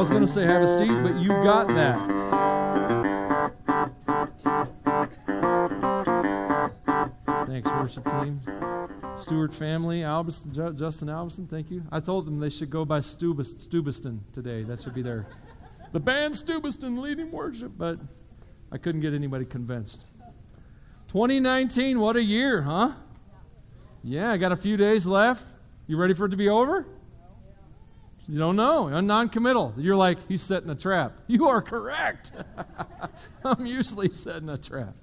[0.00, 1.98] was going to say have a seat, but you got that.
[7.46, 8.40] Thanks, worship team.
[9.14, 11.82] Stewart family, Justin Albiston, thank you.
[11.92, 14.62] I told them they should go by Stubiston today.
[14.62, 15.26] That should be their.
[15.92, 17.98] The band Stubiston leading worship, but
[18.72, 20.06] I couldn't get anybody convinced.
[21.08, 22.92] 2019, what a year, huh?
[24.02, 25.44] Yeah, I got a few days left.
[25.86, 26.86] You ready for it to be over?
[28.30, 28.88] You don't know.
[28.88, 29.74] I'm non committal.
[29.76, 31.14] You're like, he's setting a trap.
[31.26, 32.32] You are correct.
[33.44, 34.94] I'm usually setting a trap.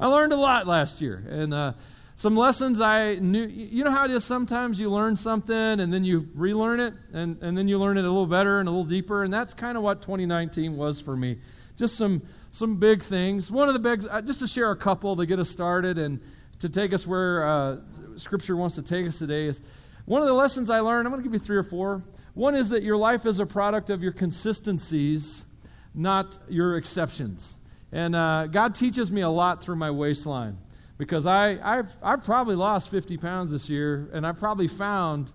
[0.00, 1.24] I learned a lot last year.
[1.28, 1.74] And uh,
[2.16, 3.46] some lessons I knew.
[3.46, 7.40] You know how it is sometimes you learn something and then you relearn it and,
[7.40, 9.22] and then you learn it a little better and a little deeper.
[9.22, 11.38] And that's kind of what 2019 was for me.
[11.76, 12.20] Just some,
[12.50, 13.48] some big things.
[13.48, 16.20] One of the big, uh, just to share a couple to get us started and
[16.58, 17.76] to take us where uh,
[18.16, 19.62] Scripture wants to take us today is
[20.04, 21.06] one of the lessons I learned.
[21.06, 22.02] I'm going to give you three or four.
[22.34, 25.46] One is that your life is a product of your consistencies,
[25.94, 27.58] not your exceptions.
[27.92, 30.56] And uh, God teaches me a lot through my waistline
[30.96, 35.32] because I, I've, I've probably lost 50 pounds this year, and I probably found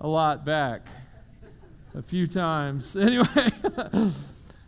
[0.00, 0.86] a lot back
[1.94, 2.96] a few times.
[3.02, 3.26] Anyway,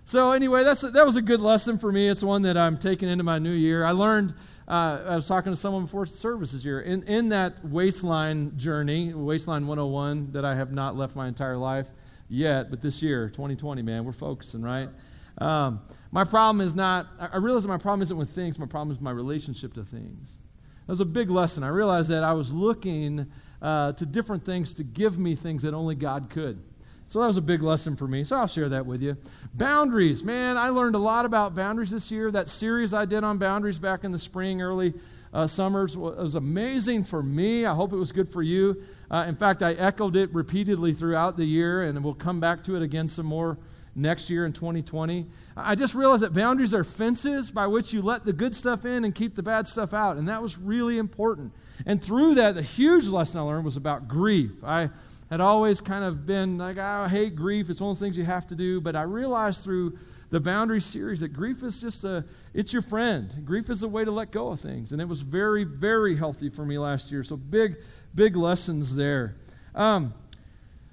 [0.04, 2.08] so anyway, that's that was a good lesson for me.
[2.08, 3.84] It's one that I'm taking into my new year.
[3.84, 4.34] I learned.
[4.66, 6.80] Uh, I was talking to someone before service this year.
[6.80, 11.88] In, in that waistline journey, waistline 101, that I have not left my entire life
[12.28, 14.88] yet, but this year, 2020, man, we're focusing, right?
[15.36, 19.02] Um, my problem is not, I realize my problem isn't with things, my problem is
[19.02, 20.38] my relationship to things.
[20.86, 21.62] That was a big lesson.
[21.62, 23.26] I realized that I was looking
[23.60, 26.62] uh, to different things to give me things that only God could.
[27.06, 28.24] So that was a big lesson for me.
[28.24, 29.16] So I'll share that with you.
[29.54, 30.24] Boundaries.
[30.24, 32.30] Man, I learned a lot about boundaries this year.
[32.30, 34.94] That series I did on boundaries back in the spring, early
[35.34, 37.66] uh, summers was amazing for me.
[37.66, 38.80] I hope it was good for you.
[39.10, 42.76] Uh, in fact, I echoed it repeatedly throughout the year, and we'll come back to
[42.76, 43.58] it again some more
[43.96, 45.26] next year in 2020.
[45.56, 49.04] I just realized that boundaries are fences by which you let the good stuff in
[49.04, 50.16] and keep the bad stuff out.
[50.16, 51.52] And that was really important.
[51.86, 54.62] And through that, the huge lesson I learned was about grief.
[54.64, 54.90] I
[55.34, 57.68] had always kind of been like, oh, I hate grief.
[57.68, 58.80] It's one of those things you have to do.
[58.80, 59.98] But I realized through
[60.30, 62.24] the boundary series that grief is just a
[62.54, 65.20] it's your friend grief is a way to let go of things and it was
[65.20, 67.76] very very healthy for me last year so big
[68.16, 69.36] big lessons there
[69.76, 70.12] um,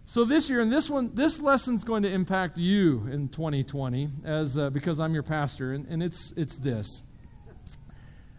[0.06, 4.58] so this year, and this one, this lesson's going to impact you in 2020, as
[4.58, 7.02] uh, because I'm your pastor, and, and it's it's this.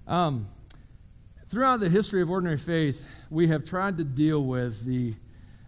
[0.06, 0.46] Um,
[1.48, 5.14] throughout the history of ordinary faith, we have tried to deal with the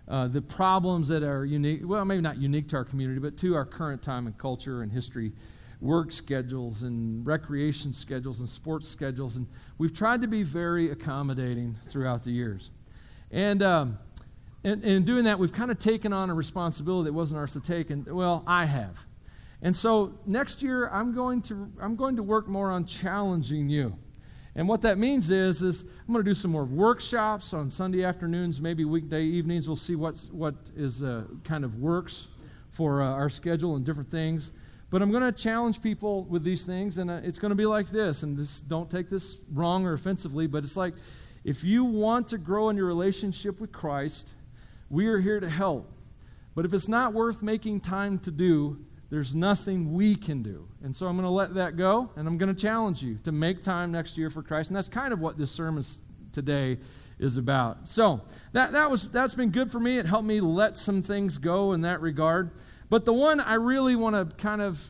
[0.09, 1.81] uh, the problems that are unique.
[1.85, 4.93] Well, maybe not unique to our community, but to our current time and culture and
[4.93, 5.33] history.
[5.81, 11.75] Work schedules and recreation schedules and sports schedules, and we've tried to be very accommodating
[11.75, 12.71] throughout the years.
[13.31, 13.99] And um,
[14.63, 17.61] and, in doing that, we've kind of taken on a responsibility that wasn't ours to
[17.61, 19.05] take, and well, I have.
[19.61, 23.99] And so next year, I'm going to I'm going to work more on challenging you.
[24.57, 28.05] And what that means is, is I'm going to do some more workshops on Sunday
[28.05, 29.67] afternoons, maybe weekday evenings.
[29.67, 32.29] We'll see what's, what is uh, kind of works
[32.71, 34.53] for uh, our schedule and different things.
[34.91, 37.67] But I'm going to challenge people with these things, and uh, it's going to be
[37.67, 38.23] like this.
[38.23, 40.95] And this, don't take this wrong or offensively, but it's like
[41.43, 44.35] if you want to grow in your relationship with Christ,
[44.89, 45.91] we are here to help.
[46.55, 48.79] But if it's not worth making time to do,
[49.11, 50.69] there's nothing we can do.
[50.83, 53.33] And so I'm going to let that go, and I'm going to challenge you to
[53.33, 54.71] make time next year for Christ.
[54.71, 55.83] And that's kind of what this sermon
[56.33, 56.79] today
[57.19, 57.87] is about.
[57.87, 58.23] So
[58.53, 59.99] that, that was, that's been good for me.
[59.99, 62.51] It helped me let some things go in that regard.
[62.91, 64.85] But the one I really want to kind of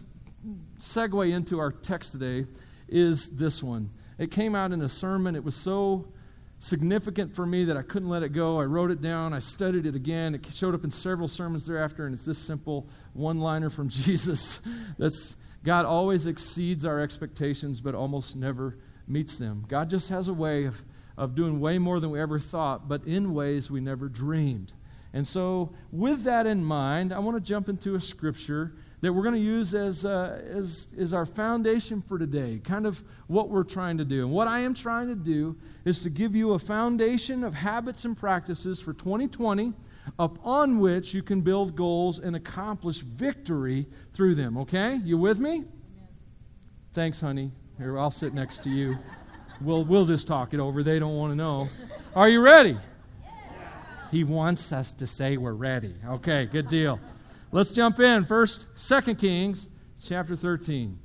[0.78, 2.48] segue into our text today
[2.88, 3.90] is this one.
[4.18, 5.36] It came out in a sermon.
[5.36, 6.12] It was so
[6.58, 8.60] significant for me that I couldn't let it go.
[8.60, 10.34] I wrote it down, I studied it again.
[10.34, 14.60] It showed up in several sermons thereafter, and it's this simple one liner from Jesus
[14.98, 18.76] that's God always exceeds our expectations, but almost never
[19.08, 19.64] meets them.
[19.66, 20.82] God just has a way of,
[21.16, 24.74] of doing way more than we ever thought, but in ways we never dreamed.
[25.14, 28.74] And so, with that in mind, I want to jump into a scripture
[29.04, 33.04] that we're going to use as, uh, as, as our foundation for today, kind of
[33.26, 34.24] what we're trying to do.
[34.24, 38.06] And what I am trying to do is to give you a foundation of habits
[38.06, 39.74] and practices for 2020
[40.18, 43.84] upon which you can build goals and accomplish victory
[44.14, 44.56] through them.
[44.56, 44.98] Okay?
[45.04, 45.64] You with me?
[46.94, 47.52] Thanks, honey.
[47.76, 48.94] Here, I'll sit next to you.
[49.60, 50.82] We'll, we'll just talk it over.
[50.82, 51.68] They don't want to know.
[52.16, 52.78] Are you ready?
[54.10, 55.92] He wants us to say we're ready.
[56.06, 56.98] Okay, good deal.
[57.54, 58.24] Let's jump in.
[58.24, 60.98] First, Second Kings chapter 13.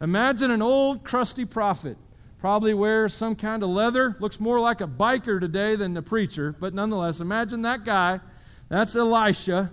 [0.00, 1.96] Imagine an old crusty prophet.
[2.38, 4.14] Probably wears some kind of leather.
[4.20, 8.20] Looks more like a biker today than the preacher, but nonetheless, imagine that guy.
[8.68, 9.72] That's Elisha.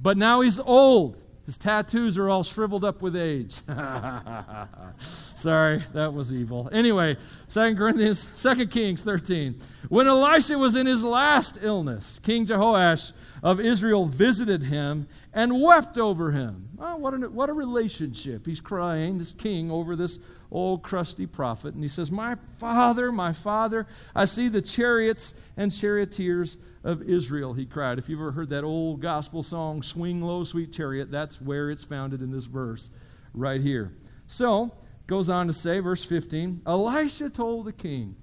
[0.00, 1.20] But now he's old.
[1.46, 3.52] His tattoos are all shriveled up with age.
[4.98, 6.70] Sorry, that was evil.
[6.72, 7.16] Anyway,
[7.48, 9.54] 2 Corinthians, 2 Kings 13.
[9.90, 13.12] When Elisha was in his last illness, King Jehoash
[13.42, 16.70] of Israel visited him and wept over him.
[16.78, 18.46] Oh, what, a, what a relationship.
[18.46, 20.18] He's crying, this king, over this
[20.54, 21.74] old crusty prophet.
[21.74, 27.52] And he says, My father, my father, I see the chariots and charioteers of Israel,
[27.52, 27.98] he cried.
[27.98, 31.84] If you've ever heard that old gospel song, Swing Low, Sweet Chariot, that's where it's
[31.84, 32.88] founded in this verse
[33.34, 33.92] right here.
[34.26, 34.72] So,
[35.06, 38.16] goes on to say, verse 15, Elisha told the king,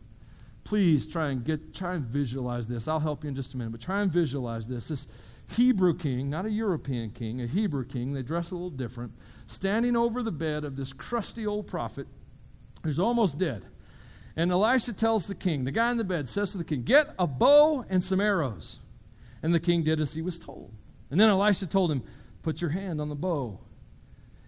[0.63, 2.87] Please try and get try and visualize this.
[2.87, 4.89] I'll help you in just a minute, but try and visualize this.
[4.89, 5.07] This
[5.49, 9.11] Hebrew king, not a European king, a Hebrew king, they dress a little different,
[9.47, 12.07] standing over the bed of this crusty old prophet
[12.83, 13.65] who's almost dead.
[14.35, 17.07] And Elisha tells the king, the guy in the bed says to the king, Get
[17.19, 18.79] a bow and some arrows.
[19.43, 20.71] And the king did as he was told.
[21.09, 22.03] And then Elisha told him,
[22.41, 23.59] Put your hand on the bow.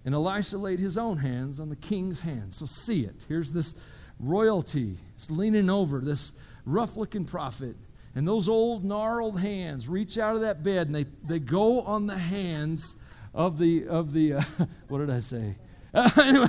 [0.06, 2.58] And Elisha laid his own hands on the king's hands.
[2.58, 3.26] So see it.
[3.28, 3.76] Here's this
[4.20, 4.98] royalty.
[5.16, 6.34] It's leaning over this
[6.66, 7.76] rough looking prophet.
[8.16, 12.08] And those old gnarled hands reach out of that bed and they, they go on
[12.08, 12.96] the hands
[13.34, 14.42] of the, of the uh,
[14.88, 15.56] what did I say?
[15.94, 16.48] anyway,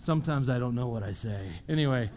[0.00, 1.38] Sometimes I don't know what I say.
[1.68, 2.08] Anyway,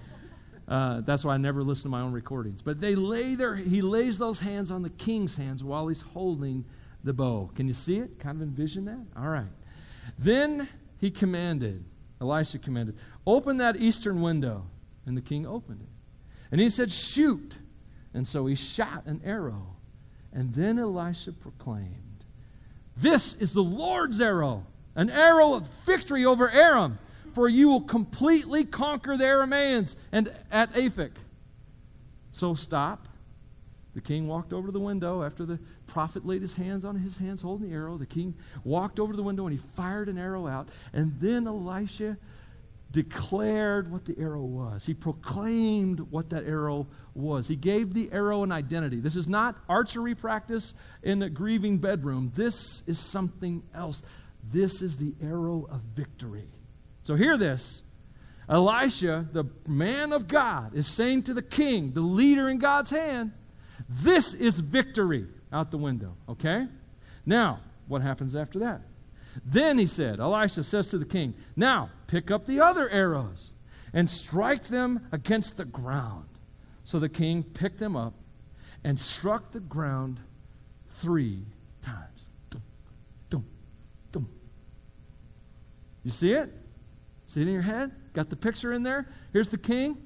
[0.69, 2.61] uh, that's why I never listen to my own recordings.
[2.61, 6.63] But they lay their, he lays those hands on the king's hands while he's holding
[7.03, 7.51] the bow.
[7.57, 8.19] Can you see it?
[8.19, 9.05] Kind of envision that?
[9.17, 9.51] All right.
[10.17, 10.65] Then
[11.01, 11.83] he commanded,
[12.21, 12.95] Elisha commanded,
[13.27, 14.65] open that eastern window.
[15.05, 15.89] And the king opened it.
[16.53, 17.57] And he said, shoot.
[18.13, 19.75] And so he shot an arrow.
[20.31, 22.23] And then Elisha proclaimed,
[22.95, 24.65] This is the Lord's arrow,
[24.95, 26.97] an arrow of victory over Aram
[27.33, 31.11] for you will completely conquer the Arameans and at Aphek.
[32.31, 33.07] So stop.
[33.93, 37.17] The king walked over to the window after the prophet laid his hands on his
[37.19, 37.95] hands holding the arrow.
[37.97, 38.33] The king
[38.63, 40.69] walked over to the window and he fired an arrow out.
[40.93, 42.17] And then Elisha
[42.89, 44.85] declared what the arrow was.
[44.85, 47.47] He proclaimed what that arrow was.
[47.47, 48.99] He gave the arrow an identity.
[48.99, 52.31] This is not archery practice in a grieving bedroom.
[52.35, 54.03] This is something else.
[54.51, 56.47] This is the arrow of victory.
[57.03, 57.83] So hear this.
[58.49, 63.31] Elisha, the man of God, is saying to the king, the leader in God's hand,
[63.89, 66.67] this is victory out the window, okay?
[67.25, 68.81] Now, what happens after that?
[69.45, 73.51] Then he said, Elisha says to the king, Now pick up the other arrows
[73.93, 76.27] and strike them against the ground.
[76.83, 78.13] So the king picked them up
[78.83, 80.19] and struck the ground
[80.87, 81.45] three
[81.81, 82.29] times.
[82.49, 82.61] Dum,
[83.29, 83.45] dum,
[84.11, 84.29] dum.
[86.03, 86.51] You see it?
[87.33, 87.91] See it in your head?
[88.13, 89.07] Got the picture in there?
[89.31, 89.97] Here's the king.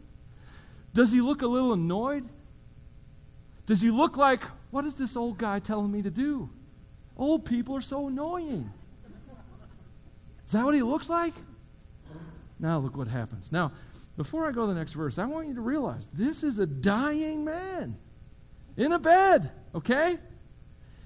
[0.94, 2.24] Does he look a little annoyed?
[3.65, 4.41] Does he look like,
[4.71, 6.50] what is this old guy telling me to do?
[7.18, 8.71] Old people are so annoying.
[10.45, 11.33] Is that what he looks like?
[12.62, 13.51] Now look what happens.
[13.51, 13.74] Now,
[14.15, 16.65] before I go to the next verse, I want you to realize this is a
[16.65, 17.95] dying man
[18.77, 20.18] in a bed, okay?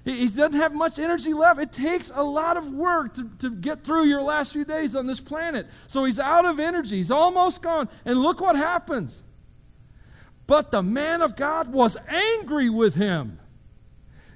[0.04, 1.60] He, doesn't have much energy left.
[1.60, 5.06] It takes a lot of work to, to get through your last few days on
[5.06, 5.66] this planet.
[5.86, 6.96] So he's out of energy.
[6.96, 7.88] He's almost gone.
[8.04, 9.22] And look what happens.
[10.48, 13.38] But the man of God was angry with him.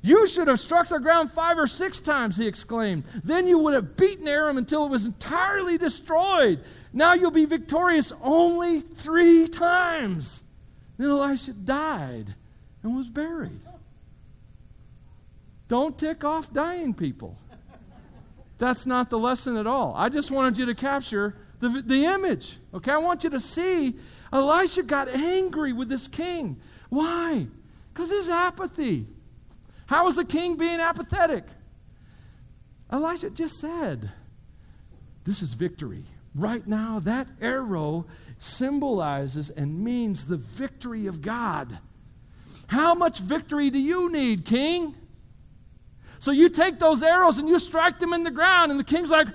[0.02, 3.06] You should have struck the ground five or six times, he exclaimed.
[3.24, 6.60] Then you would have beaten Aram until it was entirely destroyed.
[6.92, 10.44] Now you'll be victorious only three times.
[10.96, 12.32] Then Elisha died
[12.84, 13.64] and was buried.
[15.68, 17.36] Don't tick off dying people.
[18.58, 19.94] That's not the lesson at all.
[19.96, 22.58] I just wanted you to capture the, the image.
[22.72, 23.94] Okay, I want you to see
[24.32, 26.56] Elisha got angry with this king.
[26.88, 27.46] Why?
[27.92, 29.06] Because his apathy.
[29.86, 31.44] How is the king being apathetic?
[32.90, 34.10] Elisha just said,
[35.24, 36.04] This is victory.
[36.34, 38.06] Right now, that arrow
[38.38, 41.78] symbolizes and means the victory of God.
[42.68, 44.94] How much victory do you need, king?
[46.18, 49.10] So you take those arrows and you strike them in the ground, and the king's
[49.10, 49.28] like,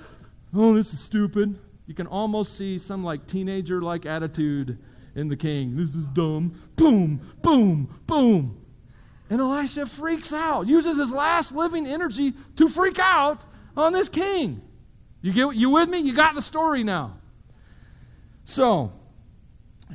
[0.53, 1.57] oh, this is stupid.
[1.87, 4.77] You can almost see some like teenager like attitude
[5.15, 5.75] in the king.
[5.75, 6.53] This is dumb.
[6.75, 8.57] Boom, boom, boom.
[9.29, 13.45] And Elisha freaks out, uses his last living energy to freak out
[13.77, 14.61] on this king.
[15.21, 15.99] You get you with me?
[15.99, 17.17] You got the story now.
[18.43, 18.91] So,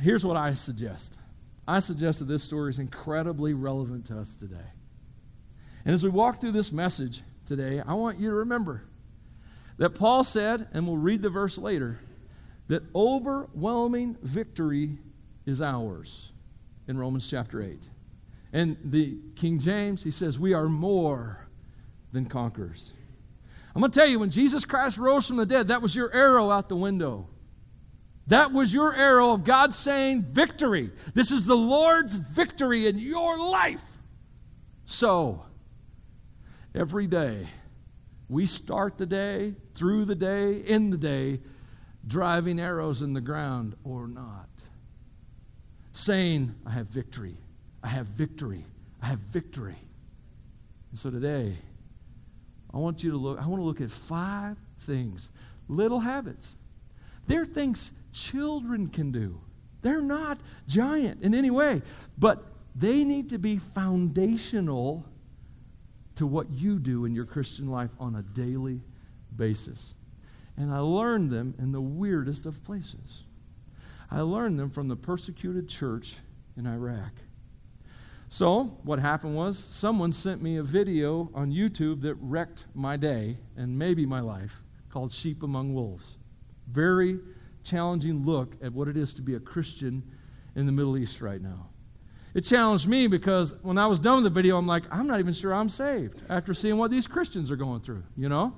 [0.01, 1.19] here's what I suggest.
[1.67, 4.57] I suggest that this story is incredibly relevant to us today.
[5.87, 8.83] And as we walk through this message today, I want you to remember
[9.79, 12.01] that Paul said, and we'll read the verse later,
[12.67, 14.99] that overwhelming victory
[15.47, 16.33] is ours
[16.89, 17.89] in Romans chapter 8.
[18.53, 21.47] And the King James, he says, we are more
[22.11, 22.93] than conquerors.
[23.73, 26.13] I'm going to tell you, when Jesus Christ rose from the dead, that was your
[26.13, 27.29] arrow out the window.
[28.27, 30.91] That was your arrow of God saying, Victory.
[31.15, 33.85] This is the Lord's victory in your life.
[34.85, 35.47] So,
[36.77, 37.47] every day,
[38.29, 41.41] we start the day, through the day, in the day,
[42.07, 44.49] driving arrows in the ground or not.
[45.93, 47.37] Saying, I have victory.
[47.83, 48.65] I have victory.
[49.03, 49.77] I have victory.
[50.91, 51.55] And so today,
[52.73, 55.31] I want you to look, I want to look at five things,
[55.69, 56.57] little habits.
[57.27, 59.41] They're things children can do.
[59.83, 61.81] They're not giant in any way,
[62.19, 65.07] but they need to be foundational
[66.17, 68.81] to what you do in your Christian life on a daily
[69.35, 69.95] basis.
[70.57, 73.25] And I learned them in the weirdest of places.
[74.11, 76.17] I learned them from the persecuted church
[76.57, 77.13] in Iraq.
[78.29, 83.37] So, what happened was, someone sent me a video on YouTube that wrecked my day
[83.57, 86.19] and maybe my life called Sheep Among Wolves.
[86.67, 87.21] Very
[87.63, 90.03] challenging look at what it is to be a Christian
[90.57, 91.69] in the Middle East right now.
[92.37, 95.21] It challenged me because when I was done with the video, I'm like, I'm not
[95.21, 98.55] even sure I'm saved after seeing what these Christians are going through, you know?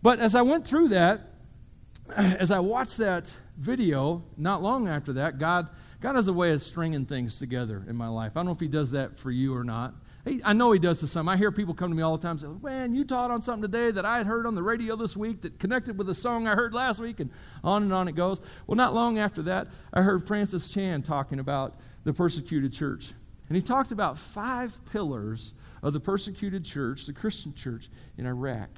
[0.00, 1.22] But as I went through that,
[2.16, 5.70] as I watched that video, not long after that, God,
[6.00, 8.36] God has a way of stringing things together in my life.
[8.36, 9.94] I don't know if He does that for you or not.
[10.44, 11.28] I know He does to some.
[11.28, 13.42] I hear people come to me all the time and say, Man, you taught on
[13.42, 16.14] something today that I had heard on the radio this week that connected with a
[16.14, 17.30] song I heard last week, and
[17.62, 18.40] on and on it goes.
[18.66, 23.12] Well, not long after that, I heard Francis Chan talking about the persecuted church.
[23.48, 25.52] And he talked about five pillars
[25.82, 28.70] of the persecuted church, the Christian church in Iraq.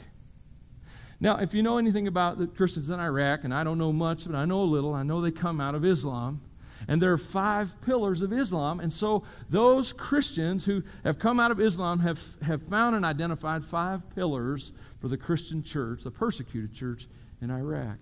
[1.21, 4.27] Now, if you know anything about the Christians in Iraq, and I don't know much,
[4.27, 6.43] but I know a little, I know they come out of Islam.
[6.89, 8.81] And there are five pillars of Islam.
[8.81, 13.65] And so those Christians who have come out of Islam have, have found and identified
[13.65, 17.07] five pillars for the Christian church, the persecuted church
[17.41, 17.99] in Iraq.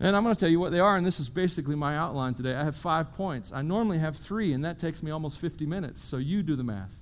[0.00, 2.34] And I'm going to tell you what they are, and this is basically my outline
[2.34, 2.54] today.
[2.54, 3.52] I have five points.
[3.52, 6.62] I normally have three, and that takes me almost 50 minutes, so you do the
[6.62, 6.94] math.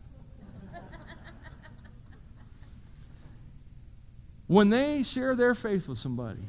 [4.47, 6.41] when they share their faith with somebody,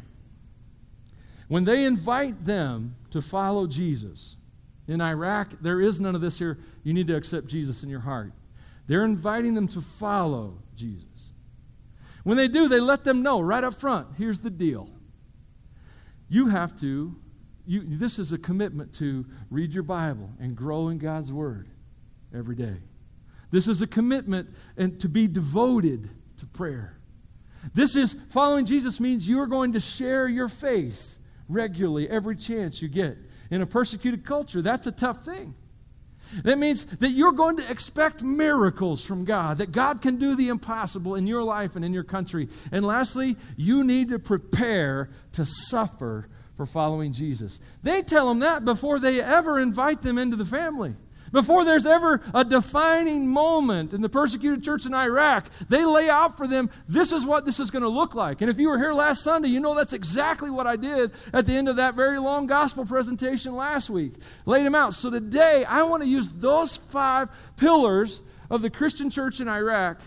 [1.47, 4.37] when they invite them to follow Jesus,
[4.87, 6.57] in Iraq, there is none of this here.
[6.83, 8.31] You need to accept Jesus in your heart.
[8.87, 11.33] They're inviting them to follow Jesus.
[12.23, 14.89] When they do, they let them know right up front here's the deal.
[16.29, 17.15] You have to,
[17.65, 21.67] you, this is a commitment to read your Bible and grow in God's Word
[22.33, 22.77] every day.
[23.51, 26.97] This is a commitment and to be devoted to prayer.
[27.73, 31.16] This is following Jesus means you are going to share your faith
[31.49, 33.17] regularly every chance you get.
[33.49, 35.55] In a persecuted culture, that's a tough thing.
[36.43, 40.49] That means that you're going to expect miracles from God, that God can do the
[40.49, 42.49] impossible in your life and in your country.
[42.71, 47.61] And lastly, you need to prepare to suffer for following Jesus.
[47.83, 50.95] They tell them that before they ever invite them into the family.
[51.31, 56.37] Before there's ever a defining moment in the persecuted church in Iraq, they lay out
[56.37, 58.41] for them this is what this is going to look like.
[58.41, 61.45] And if you were here last Sunday, you know that's exactly what I did at
[61.45, 64.13] the end of that very long gospel presentation last week.
[64.45, 64.93] Laid them out.
[64.93, 69.99] So today, I want to use those five pillars of the Christian church in Iraq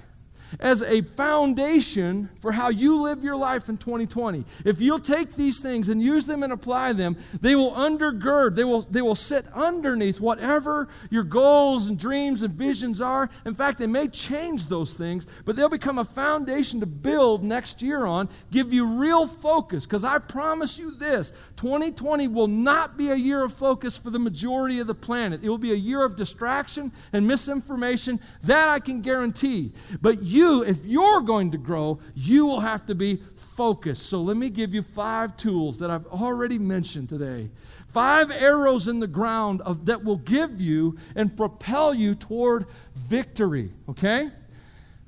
[0.59, 4.45] as a foundation for how you live your life in 2020.
[4.65, 8.65] If you'll take these things and use them and apply them, they will undergird, they
[8.65, 13.31] will, they will sit underneath whatever your goals and dreams and visions are.
[13.45, 17.83] In fact, they may change those things, but they'll become a foundation to build next
[17.83, 19.87] year on, give you real focus.
[19.87, 24.19] Because I promise you this 2020 will not be a year of focus for the
[24.19, 25.45] majority of the planet.
[25.45, 28.19] It will be a year of distraction and misinformation.
[28.45, 29.75] That I can guarantee.
[30.01, 33.21] But you if you're going to grow, you will have to be
[33.57, 34.07] focused.
[34.07, 37.51] So let me give you five tools that I've already mentioned today.
[37.89, 42.65] Five arrows in the ground of, that will give you and propel you toward
[42.95, 44.31] victory, okay?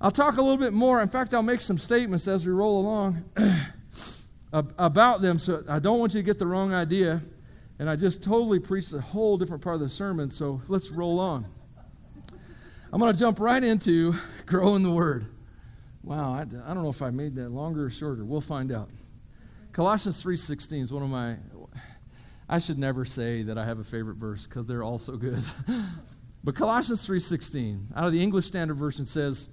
[0.02, 1.00] I'll talk a little bit more.
[1.00, 3.24] In fact, I'll make some statements as we roll along
[4.52, 7.20] about them, so I don't want you to get the wrong idea.
[7.78, 11.18] And I just totally preached a whole different part of the sermon, so let's roll
[11.18, 11.46] on.
[12.92, 14.14] I'm going to jump right into
[14.46, 15.26] growing the Word.
[16.02, 18.24] Wow, I, I don't know if I made that longer or shorter.
[18.24, 18.90] We'll find out.
[19.72, 21.36] Colossians 3.16 is one of my...
[22.48, 25.42] I should never say that I have a favorite verse because they're all so good.
[26.44, 29.48] but Colossians 3.16, out of the English Standard Version, says,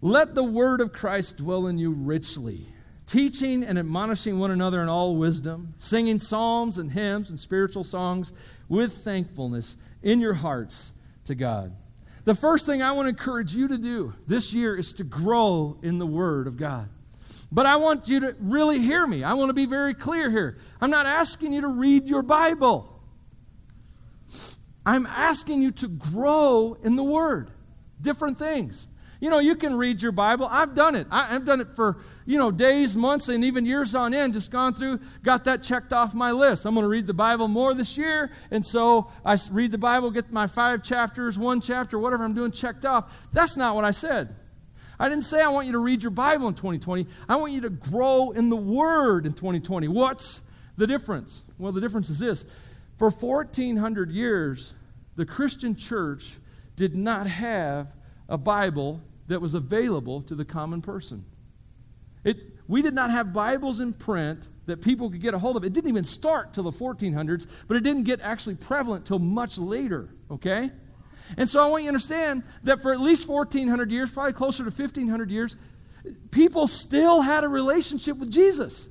[0.00, 2.66] Let the word of Christ dwell in you richly,
[3.10, 8.32] teaching and admonishing one another in all wisdom, singing psalms and hymns and spiritual songs
[8.68, 11.72] with thankfulness in your hearts to God.
[12.24, 15.76] The first thing I want to encourage you to do this year is to grow
[15.82, 16.88] in the Word of God.
[17.50, 19.24] But I want you to really hear me.
[19.24, 20.58] I want to be very clear here.
[20.80, 23.00] I'm not asking you to read your Bible.
[24.86, 27.50] I'm asking you to grow in the Word.
[28.00, 28.88] Different things.
[29.20, 30.48] You know, you can read your Bible.
[30.50, 31.06] I've done it.
[31.10, 34.32] I, have done it for, you know, days, months, and even years on end.
[34.32, 36.64] Just gone through, got that checked off my list.
[36.64, 38.32] I'm going to read the Bible more this year.
[38.50, 42.50] And so I read the Bible, get my five chapters, one chapter, whatever I'm doing
[42.50, 43.30] checked off.
[43.30, 44.34] That's not what I said.
[44.98, 47.06] I didn't say I want you to read your Bible in 2020.
[47.28, 49.88] I want you to grow in the Word in 2020.
[49.88, 50.42] What's
[50.78, 51.44] the difference?
[51.58, 52.46] Well, the difference is this
[52.98, 54.74] for 1,400 years,
[55.16, 56.38] the Christian church
[56.76, 57.94] did not have
[58.28, 61.24] a Bible that was available to the common person.
[62.24, 65.64] It, we did not have Bibles in print that people could get a hold of.
[65.64, 69.56] It didn't even start till the 1400s, but it didn't get actually prevalent till much
[69.56, 70.70] later, okay?
[71.38, 74.64] And so I want you to understand that for at least 1,400 years, probably closer
[74.64, 75.56] to 1,500 years,
[76.32, 78.88] people still had a relationship with Jesus,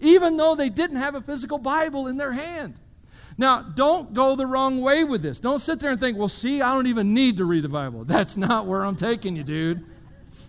[0.00, 2.80] even though they didn't have a physical Bible in their hand.
[3.36, 5.40] Now, don't go the wrong way with this.
[5.40, 8.04] Don't sit there and think, well, see, I don't even need to read the Bible.
[8.04, 9.84] That's not where I'm taking you, dude.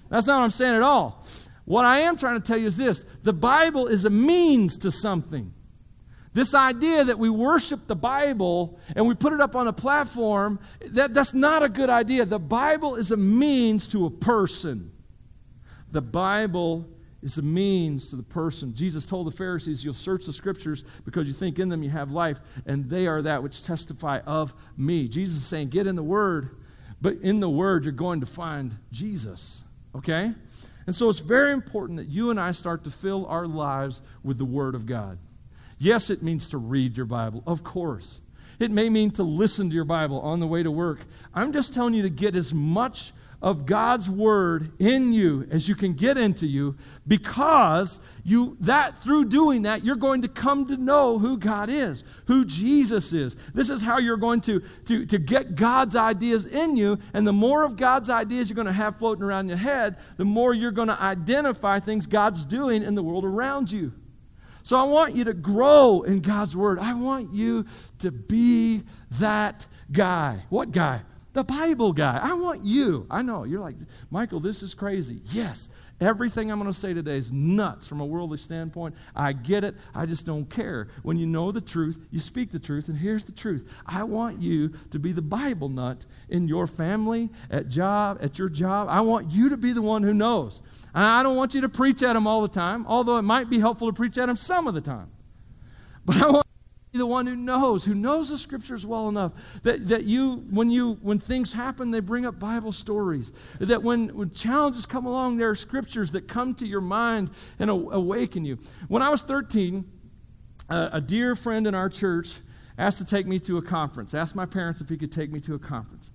[0.10, 1.24] That's not what I'm saying at all.
[1.66, 4.92] What I am trying to tell you is this the Bible is a means to
[4.92, 5.52] something.
[6.34, 10.60] This idea that we worship the Bible and we put it up on a platform,
[10.88, 12.26] that, that's not a good idea.
[12.26, 14.92] The Bible is a means to a person.
[15.92, 16.90] The Bible
[17.26, 18.74] is a means to the person.
[18.74, 22.12] Jesus told the Pharisees, You'll search the scriptures because you think in them you have
[22.12, 25.08] life, and they are that which testify of me.
[25.08, 26.52] Jesus is saying, Get in the Word,
[27.02, 29.64] but in the Word you're going to find Jesus.
[29.96, 30.32] Okay?
[30.86, 34.38] And so it's very important that you and I start to fill our lives with
[34.38, 35.18] the Word of God.
[35.80, 38.22] Yes, it means to read your Bible, of course.
[38.60, 41.00] It may mean to listen to your Bible on the way to work.
[41.34, 43.12] I'm just telling you to get as much
[43.42, 46.76] of God's word in you as you can get into you
[47.08, 52.04] because you that through doing that you're going to come to know who God is,
[52.28, 53.36] who Jesus is.
[53.54, 57.34] This is how you're going to to to get God's ideas in you and the
[57.34, 60.72] more of God's ideas you're going to have floating around your head, the more you're
[60.72, 63.94] going to identify things God's doing in the world around you.
[64.66, 66.80] So I want you to grow in God's Word.
[66.80, 67.68] I want you
[68.00, 68.82] to be
[69.20, 70.40] that guy.
[70.50, 71.02] What guy?
[71.36, 72.20] The Bible guy.
[72.22, 73.06] I want you.
[73.12, 73.44] I know.
[73.44, 73.76] You're like,
[74.10, 75.20] Michael, this is crazy.
[75.26, 75.70] Yes,
[76.02, 78.96] Everything I'm going to say today is nuts from a worldly standpoint.
[79.16, 79.76] I get it.
[79.94, 80.90] I just don't care.
[81.04, 82.90] When you know the truth, you speak the truth.
[82.90, 87.30] And here's the truth I want you to be the Bible nut in your family,
[87.50, 88.88] at job, at your job.
[88.90, 90.62] I want you to be the one who knows.
[90.94, 93.50] And I don't want you to preach at them all the time, although it might
[93.50, 95.10] be helpful to preach at them some of the time.
[96.04, 96.45] But I want
[96.98, 100.94] the one who knows, who knows the scriptures well enough that, that you, when you,
[101.02, 103.32] when things happen, they bring up Bible stories.
[103.60, 107.70] That when, when challenges come along, there are scriptures that come to your mind and
[107.70, 108.58] awaken you.
[108.88, 109.86] When I was 13,
[110.70, 112.40] uh, a dear friend in our church
[112.78, 115.40] asked to take me to a conference, asked my parents if he could take me
[115.42, 116.12] to a conference.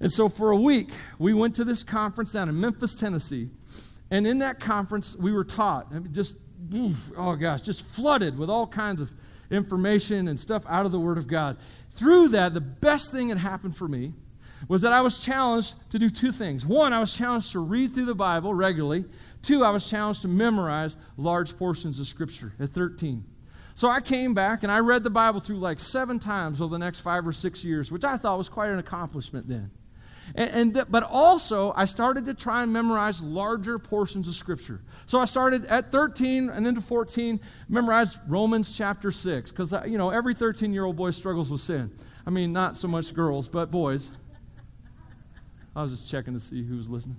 [0.00, 3.50] And so for a week, we went to this conference down in Memphis, Tennessee.
[4.10, 6.36] And in that conference, we were taught, I mean, just,
[7.16, 9.12] oh gosh, just flooded with all kinds of
[9.52, 11.58] information and stuff out of the Word of God.
[11.90, 14.12] Through that, the best thing that happened for me
[14.68, 16.64] was that I was challenged to do two things.
[16.64, 19.04] One, I was challenged to read through the Bible regularly.
[19.42, 23.24] Two, I was challenged to memorize large portions of Scripture at 13.
[23.74, 26.78] So I came back and I read the Bible through like seven times over the
[26.78, 29.70] next five or six years, which I thought was quite an accomplishment then.
[30.34, 34.80] And, and th- but also, I started to try and memorize larger portions of Scripture.
[35.06, 40.10] So I started at 13 and into 14, memorized Romans chapter 6, because, you know,
[40.10, 41.90] every 13 year old boy struggles with sin.
[42.26, 44.12] I mean, not so much girls, but boys.
[45.74, 47.16] I was just checking to see who was listening.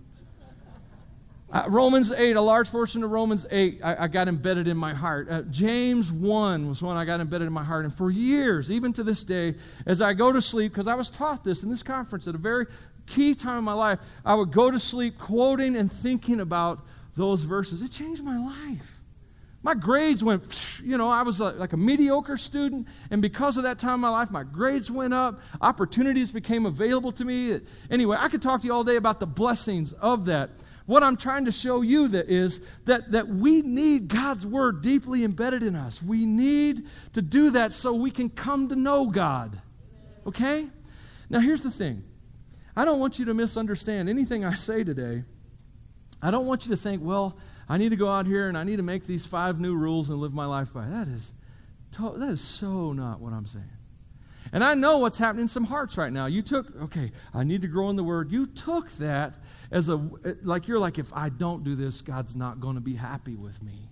[1.54, 4.91] Uh, Romans 8, a large portion of Romans 8, I, I got embedded in my
[4.91, 5.30] heart.
[5.30, 7.84] Uh, James 1 was one I got embedded in my heart.
[7.86, 9.54] And for years, even to this day,
[9.86, 12.39] as I go to sleep, because I was taught this in this conference at a
[12.39, 12.65] very
[13.05, 16.79] key time in my life, I would go to sleep quoting and thinking about
[17.15, 17.81] those verses.
[17.81, 19.01] It changed my life.
[19.63, 23.79] My grades went, you know, I was like a mediocre student, and because of that
[23.79, 25.39] time in my life, my grades went up.
[25.61, 27.59] Opportunities became available to me.
[27.89, 30.49] Anyway, I could talk to you all day about the blessings of that.
[30.85, 35.23] What I'm trying to show you that is that, that we need God's word deeply
[35.23, 36.03] embedded in us.
[36.03, 36.81] We need
[37.13, 39.57] to do that so we can come to know God.
[40.27, 40.67] Okay?
[41.29, 42.03] Now here's the thing.
[42.75, 45.23] I don't want you to misunderstand anything I say today.
[46.21, 48.63] I don't want you to think, well, I need to go out here and I
[48.63, 50.86] need to make these five new rules and live my life by.
[50.86, 51.33] That is,
[51.91, 53.65] to- that is so not what I'm saying.
[54.51, 56.27] And I know what's happening in some hearts right now.
[56.27, 58.31] You took, okay, I need to grow in the Word.
[58.31, 59.39] You took that
[59.71, 59.95] as a,
[60.43, 63.63] like you're like, if I don't do this, God's not going to be happy with
[63.63, 63.89] me.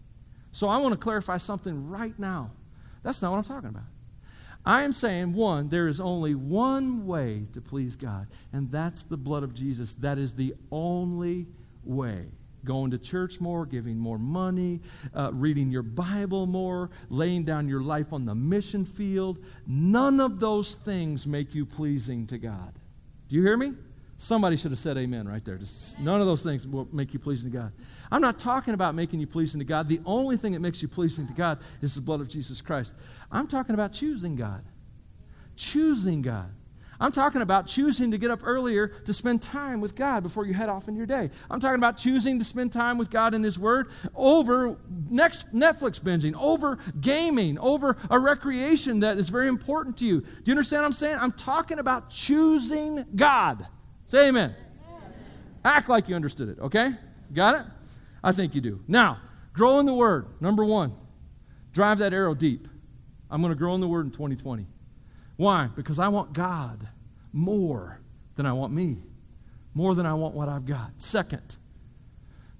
[0.51, 2.51] So I want to clarify something right now.
[3.03, 3.83] That's not what I'm talking about.
[4.65, 9.17] I am saying, one, there is only one way to please God, and that's the
[9.17, 9.95] blood of Jesus.
[9.95, 11.47] That is the only
[11.83, 12.25] way.
[12.63, 14.81] Going to church more, giving more money,
[15.15, 19.43] uh, reading your Bible more, laying down your life on the mission field.
[19.65, 22.73] None of those things make you pleasing to God.
[23.29, 23.71] Do you hear me?
[24.21, 25.57] Somebody should have said amen right there.
[25.57, 27.71] Just, none of those things will make you pleasing to God.
[28.11, 29.87] I'm not talking about making you pleasing to God.
[29.87, 32.95] The only thing that makes you pleasing to God is the blood of Jesus Christ.
[33.31, 34.63] I'm talking about choosing God.
[35.55, 36.51] Choosing God.
[36.99, 40.53] I'm talking about choosing to get up earlier to spend time with God before you
[40.53, 41.31] head off in your day.
[41.49, 44.77] I'm talking about choosing to spend time with God in His Word over
[45.09, 50.21] next Netflix binging, over gaming, over a recreation that is very important to you.
[50.21, 51.17] Do you understand what I'm saying?
[51.19, 53.65] I'm talking about choosing God.
[54.11, 54.53] Say amen.
[54.89, 55.13] amen.
[55.63, 56.91] Act like you understood it, okay?
[57.33, 57.65] Got it?
[58.21, 58.83] I think you do.
[58.85, 59.19] Now,
[59.53, 60.27] grow in the Word.
[60.41, 60.91] Number one,
[61.71, 62.67] drive that arrow deep.
[63.29, 64.67] I'm going to grow in the Word in 2020.
[65.37, 65.69] Why?
[65.77, 66.85] Because I want God
[67.31, 68.01] more
[68.35, 68.97] than I want me,
[69.73, 70.91] more than I want what I've got.
[70.97, 71.55] Second,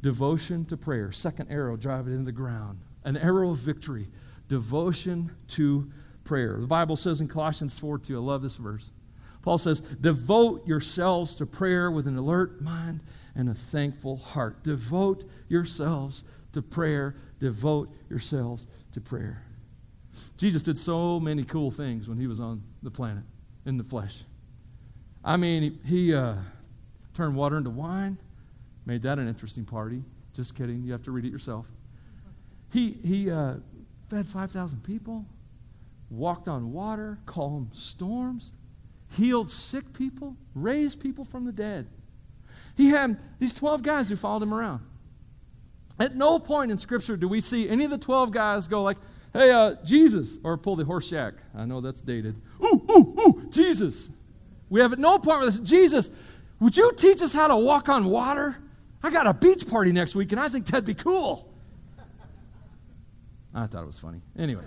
[0.01, 1.11] devotion to prayer.
[1.11, 2.79] Second arrow, drive it into the ground.
[3.03, 4.07] An arrow of victory.
[4.47, 5.91] Devotion to
[6.23, 6.59] prayer.
[6.61, 8.93] The Bible says in Colossians 4 2, I love this verse.
[9.41, 13.01] Paul says, Devote yourselves to prayer with an alert mind
[13.36, 14.63] and a thankful heart.
[14.63, 16.23] Devote yourselves
[16.54, 17.15] to prayer.
[17.39, 19.43] Devote yourselves to prayer.
[20.38, 23.23] Jesus did so many cool things when he was on the planet
[23.65, 24.23] in the flesh.
[25.23, 26.36] I mean, he, uh,
[27.13, 28.17] turned water into wine,
[28.86, 30.04] made that an interesting party.
[30.34, 30.84] Just kidding.
[30.84, 31.69] You have to read it yourself.
[32.71, 33.56] He, he uh,
[34.10, 35.25] fed 5,000 people,
[36.10, 38.54] walked on water, calmed storms
[39.12, 41.88] healed sick people, raised people from the dead.
[42.76, 44.82] He had these 12 guys who followed him around.
[46.00, 48.97] At no point in Scripture do we see any of the 12 guys go like,
[49.34, 51.34] hey, uh, Jesus, or pull the Horshack.
[51.56, 52.36] I know that's dated.
[52.63, 54.10] Ooh, ooh, ooh, Jesus.
[54.69, 56.10] We have at no point where this, Jesus,
[56.60, 58.58] would you teach us how to walk on water?
[59.04, 61.47] I got a beach party next week, and I think that'd be cool.
[63.54, 64.21] I thought it was funny.
[64.38, 64.63] Anyway.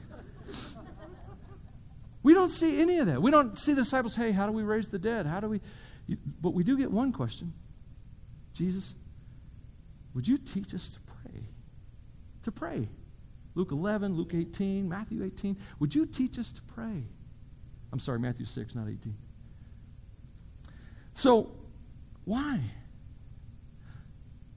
[2.24, 3.22] We don't see any of that.
[3.22, 5.26] We don't see the disciples, hey, how do we raise the dead?
[5.26, 5.60] How do we.
[6.40, 7.52] But we do get one question
[8.54, 8.96] Jesus,
[10.14, 11.42] would you teach us to pray?
[12.42, 12.88] To pray.
[13.54, 15.56] Luke 11, Luke 18, Matthew 18.
[15.78, 17.04] Would you teach us to pray?
[17.92, 19.14] I'm sorry, Matthew 6, not 18.
[21.12, 21.52] So,
[22.24, 22.58] why?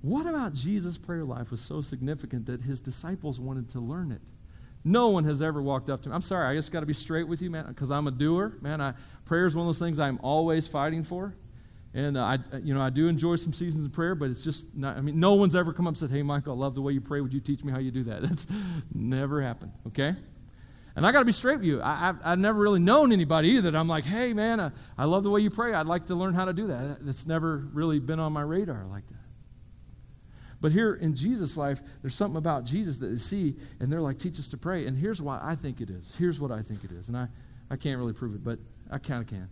[0.02, 4.32] What about Jesus' prayer life was so significant that his disciples wanted to learn it?
[4.88, 6.16] No one has ever walked up to me.
[6.16, 8.54] I'm sorry, I just got to be straight with you, man, because I'm a doer.
[8.62, 8.94] Man, I,
[9.26, 11.36] prayer is one of those things I'm always fighting for.
[11.94, 14.74] And uh, I, you know, I do enjoy some seasons of prayer, but it's just
[14.76, 14.96] not.
[14.96, 16.94] I mean, no one's ever come up and said, "Hey, Michael, I love the way
[16.94, 17.22] you pray.
[17.22, 18.48] Would you teach me how you do that?" That's
[18.94, 19.72] never happened.
[19.88, 20.16] Okay.
[20.96, 21.82] And I got to be straight with you.
[21.82, 25.06] I, have I've never really known anybody either that I'm like, "Hey, man, uh, I
[25.06, 25.74] love the way you pray.
[25.74, 28.86] I'd like to learn how to do that." That's never really been on my radar
[28.86, 29.27] like that.
[30.60, 34.18] But here in Jesus' life, there's something about Jesus that they see, and they're like,
[34.18, 34.88] teach us to pray.
[34.88, 36.16] And here's why I think it is.
[36.18, 37.10] Here's what I think it is.
[37.10, 37.28] And I,
[37.70, 39.50] I can't really prove it, but I kind of can.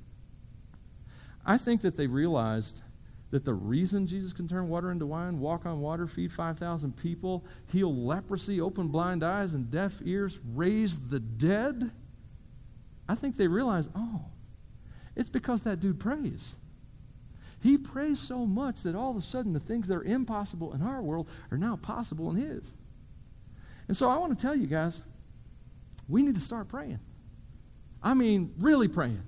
[1.46, 2.82] I think that they realized
[3.30, 7.46] that the reason Jesus can turn water into wine, walk on water, feed 5,000 people,
[7.72, 11.92] heal leprosy, open blind eyes and deaf ears, raise the dead,
[13.08, 14.26] I think they realized, oh,
[15.16, 16.56] it's because that dude prays.
[17.66, 20.84] He prays so much that all of a sudden the things that are impossible in
[20.84, 22.76] our world are now possible in His.
[23.88, 25.04] And so I want to tell you guys,
[26.08, 27.00] we need to start praying.
[28.04, 29.24] I mean, really praying.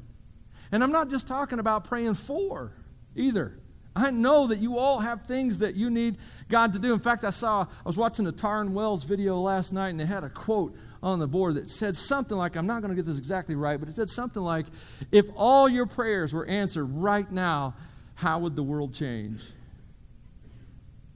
[0.71, 2.73] And I'm not just talking about praying for
[3.15, 3.57] either.
[3.95, 6.93] I know that you all have things that you need God to do.
[6.93, 10.05] In fact, I saw, I was watching a Tauren Wells video last night, and they
[10.05, 13.07] had a quote on the board that said something like, I'm not going to get
[13.07, 14.67] this exactly right, but it said something like,
[15.11, 17.73] if all your prayers were answered right now,
[18.17, 19.43] how would the world change?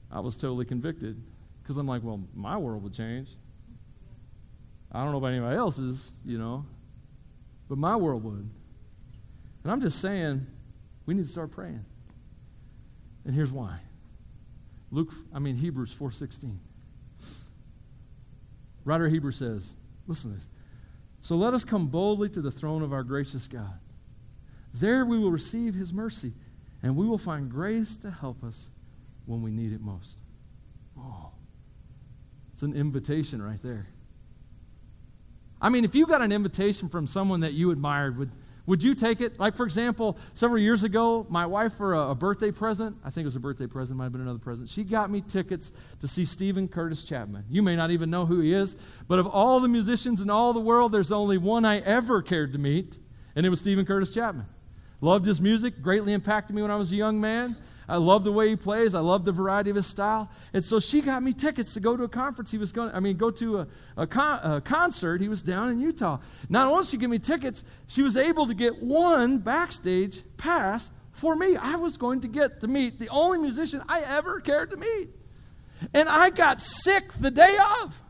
[0.08, 1.20] I was totally convicted
[1.60, 3.30] because I'm like, well, my world would change.
[4.92, 6.64] I don't know about anybody else's, you know,
[7.68, 8.48] but my world would.
[9.64, 10.46] And I'm just saying,
[11.04, 11.84] we need to start praying.
[13.24, 13.80] And here's why.
[14.92, 16.56] Luke, I mean Hebrews 4:16.
[18.84, 20.48] Writer of Hebrews says, listen to this.
[21.20, 23.80] So let us come boldly to the throne of our gracious God.
[24.72, 26.32] There we will receive his mercy
[26.82, 28.70] and we will find grace to help us
[29.26, 30.22] when we need it most.
[30.98, 31.30] Oh,
[32.50, 33.86] it's an invitation right there.
[35.60, 38.30] I mean, if you got an invitation from someone that you admired, would,
[38.66, 39.40] Would you take it?
[39.40, 43.24] Like, for example, several years ago, my wife, for a, a, birthday present, I think
[43.24, 46.06] it was a birthday present, might have been another present, she got me tickets to
[46.06, 47.44] see Steven Curtis Chapman.
[47.50, 48.76] You may not even know who he is,
[49.08, 52.52] but of all the musicians in all the world, there's only one I ever cared
[52.52, 52.98] to meet,
[53.34, 54.46] and it was Steven Curtis Chapman.
[55.02, 57.56] Loved his music, greatly impacted me when I was a young man.
[57.88, 58.94] I love the way he plays.
[58.94, 60.30] I love the variety of his style.
[60.52, 62.52] And so she got me tickets to go to a conference.
[62.52, 65.20] He was going, I mean, go to a, a, con, a concert.
[65.20, 66.18] He was down in Utah.
[66.48, 70.92] Not only did she give me tickets, she was able to get one backstage pass
[71.10, 71.56] for me.
[71.56, 75.08] I was going to get to meet the only musician I ever cared to meet.
[75.92, 78.00] And I got sick the day of.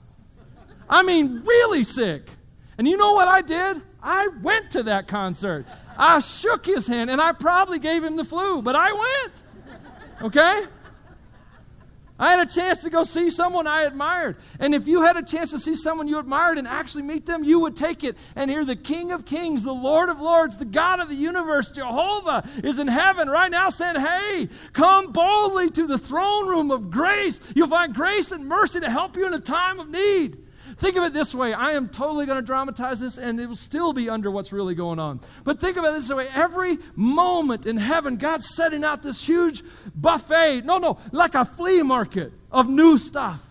[0.90, 2.28] I mean, really sick.
[2.76, 3.80] And you know what I did?
[4.02, 5.66] I went to that concert.
[5.98, 9.44] I shook his hand, and I probably gave him the flu, but I went.
[10.22, 10.62] Okay?
[12.22, 14.36] I had a chance to go see someone I admired.
[14.60, 17.42] And if you had a chance to see someone you admired and actually meet them,
[17.42, 20.64] you would take it and hear the King of Kings, the Lord of Lords, the
[20.64, 25.86] God of the universe, Jehovah, is in heaven right now saying, Hey, come boldly to
[25.88, 27.40] the throne room of grace.
[27.56, 30.38] You'll find grace and mercy to help you in a time of need.
[30.82, 31.52] Think of it this way.
[31.52, 34.74] I am totally going to dramatize this, and it will still be under what's really
[34.74, 35.20] going on.
[35.44, 36.26] But think of it this way.
[36.34, 39.62] Every moment in heaven, God's setting out this huge
[39.94, 40.62] buffet.
[40.64, 43.48] No, no, like a flea market of new stuff.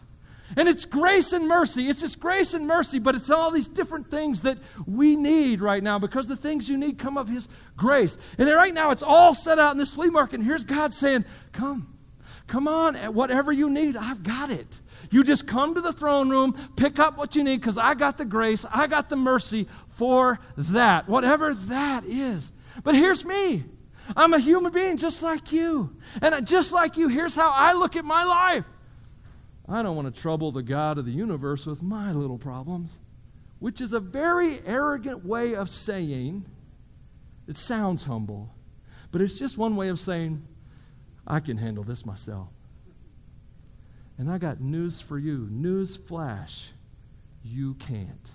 [0.57, 1.83] And it's grace and mercy.
[1.83, 5.81] It's just grace and mercy, but it's all these different things that we need right
[5.81, 8.17] now because the things you need come of His grace.
[8.39, 10.39] And right now, it's all set out in this flea market.
[10.39, 11.97] And here's God saying, Come,
[12.47, 14.81] come on, eh, whatever you need, I've got it.
[15.11, 18.17] You just come to the throne room, pick up what you need because I got
[18.17, 22.53] the grace, I got the mercy for that, whatever that is.
[22.83, 23.63] But here's me.
[24.15, 25.95] I'm a human being just like you.
[26.21, 28.65] And just like you, here's how I look at my life.
[29.67, 32.99] I don't want to trouble the God of the universe with my little problems,
[33.59, 36.45] which is a very arrogant way of saying,
[37.47, 38.53] it sounds humble,
[39.11, 40.41] but it's just one way of saying,
[41.27, 42.49] I can handle this myself.
[44.17, 45.47] And I got news for you.
[45.49, 46.71] News flash.
[47.43, 48.31] You can't.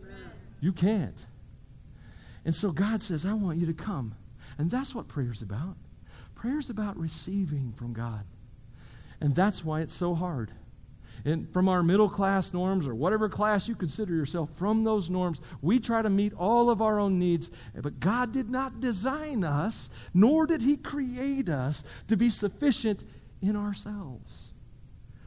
[0.00, 0.30] Amen.
[0.60, 1.26] You can't.
[2.44, 4.14] And so God says, I want you to come.
[4.58, 5.76] And that's what prayer's about.
[6.34, 8.24] Prayer's about receiving from God.
[9.20, 10.52] And that's why it's so hard.
[11.26, 15.40] And from our middle class norms or whatever class you consider yourself, from those norms,
[15.60, 17.50] we try to meet all of our own needs.
[17.74, 23.02] But God did not design us, nor did He create us to be sufficient
[23.42, 24.52] in ourselves.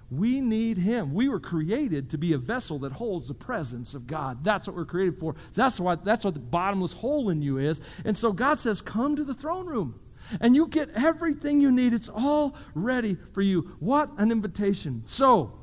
[0.10, 1.14] We need Him.
[1.14, 4.42] We were created to be a vessel that holds the presence of God.
[4.42, 5.36] That's what we're created for.
[5.54, 7.82] That's what, that's what the bottomless hole in you is.
[8.06, 10.00] And so God says, Come to the throne room.
[10.40, 11.94] And you get everything you need.
[11.94, 13.76] It's all ready for you.
[13.80, 15.06] What an invitation.
[15.06, 15.59] So,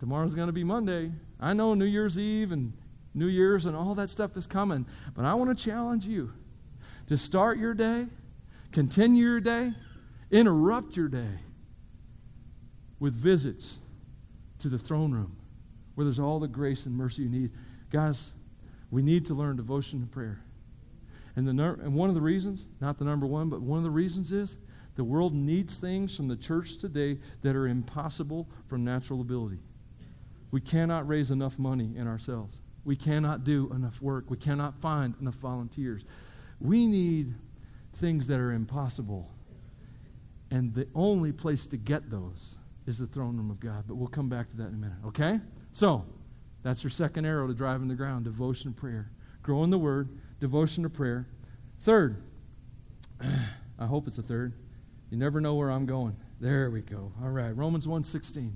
[0.00, 1.12] tomorrow's going to be Monday.
[1.38, 2.72] I know New Year's Eve and
[3.14, 4.86] New Year's and all that stuff is coming.
[5.14, 6.32] But I want to challenge you
[7.06, 8.06] to start your day,
[8.72, 9.72] continue your day,
[10.30, 11.38] interrupt your day
[12.98, 13.78] with visits
[14.60, 15.36] to the throne room
[15.94, 17.50] where there's all the grace and mercy you need.
[17.90, 18.32] Guys,
[18.90, 20.40] we need to learn devotion and prayer.
[21.36, 23.90] And, the, and one of the reasons, not the number one, but one of the
[23.90, 24.58] reasons is
[24.96, 29.58] the world needs things from the church today that are impossible from natural ability.
[30.50, 32.60] We cannot raise enough money in ourselves.
[32.84, 34.30] We cannot do enough work.
[34.30, 36.04] We cannot find enough volunteers.
[36.60, 37.34] We need
[37.94, 39.30] things that are impossible.
[40.50, 43.84] And the only place to get those is the throne room of God.
[43.86, 45.40] But we'll come back to that in a minute, okay?
[45.72, 46.04] So,
[46.62, 49.10] that's your second arrow to drive in the ground devotion prayer.
[49.42, 50.08] Grow in the Word,
[50.40, 51.26] devotion to prayer.
[51.78, 52.16] Third,
[53.78, 54.52] I hope it's a third.
[55.10, 56.16] You never know where I'm going.
[56.40, 57.12] There we go.
[57.22, 58.52] All right, Romans 1.16.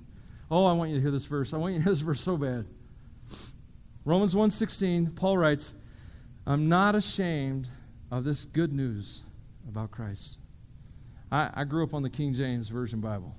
[0.49, 1.53] Oh, I want you to hear this verse.
[1.53, 2.65] I want you to hear this verse so bad.
[4.03, 5.73] Romans 1.16, Paul writes,
[6.45, 7.67] I'm not ashamed
[8.11, 9.23] of this good news
[9.67, 10.37] about Christ.
[11.31, 13.33] I, I grew up on the King James Version Bible.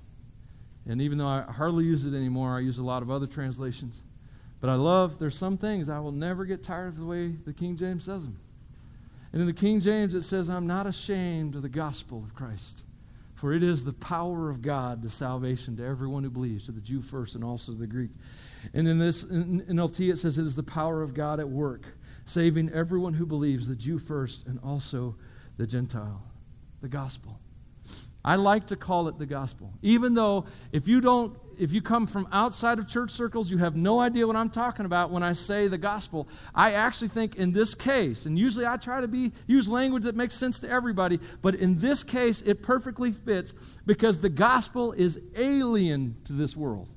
[0.85, 4.03] And even though I hardly use it anymore, I use a lot of other translations.
[4.59, 7.53] But I love, there's some things I will never get tired of the way the
[7.53, 8.39] King James says them.
[9.31, 12.85] And in the King James, it says, I'm not ashamed of the gospel of Christ,
[13.37, 16.81] for it is the power of God to salvation to everyone who believes, to the
[16.81, 18.09] Jew first and also to the Greek.
[18.73, 21.85] And in this in NLT, it says, it is the power of God at work,
[22.25, 25.15] saving everyone who believes, the Jew first and also
[25.57, 26.23] the Gentile.
[26.81, 27.39] The gospel.
[28.25, 29.71] I like to call it the gospel.
[29.83, 33.75] Even though if you don't if you come from outside of church circles, you have
[33.75, 36.27] no idea what I'm talking about when I say the gospel.
[36.53, 40.15] I actually think in this case, and usually I try to be use language that
[40.15, 45.19] makes sense to everybody, but in this case it perfectly fits because the gospel is
[45.35, 46.87] alien to this world.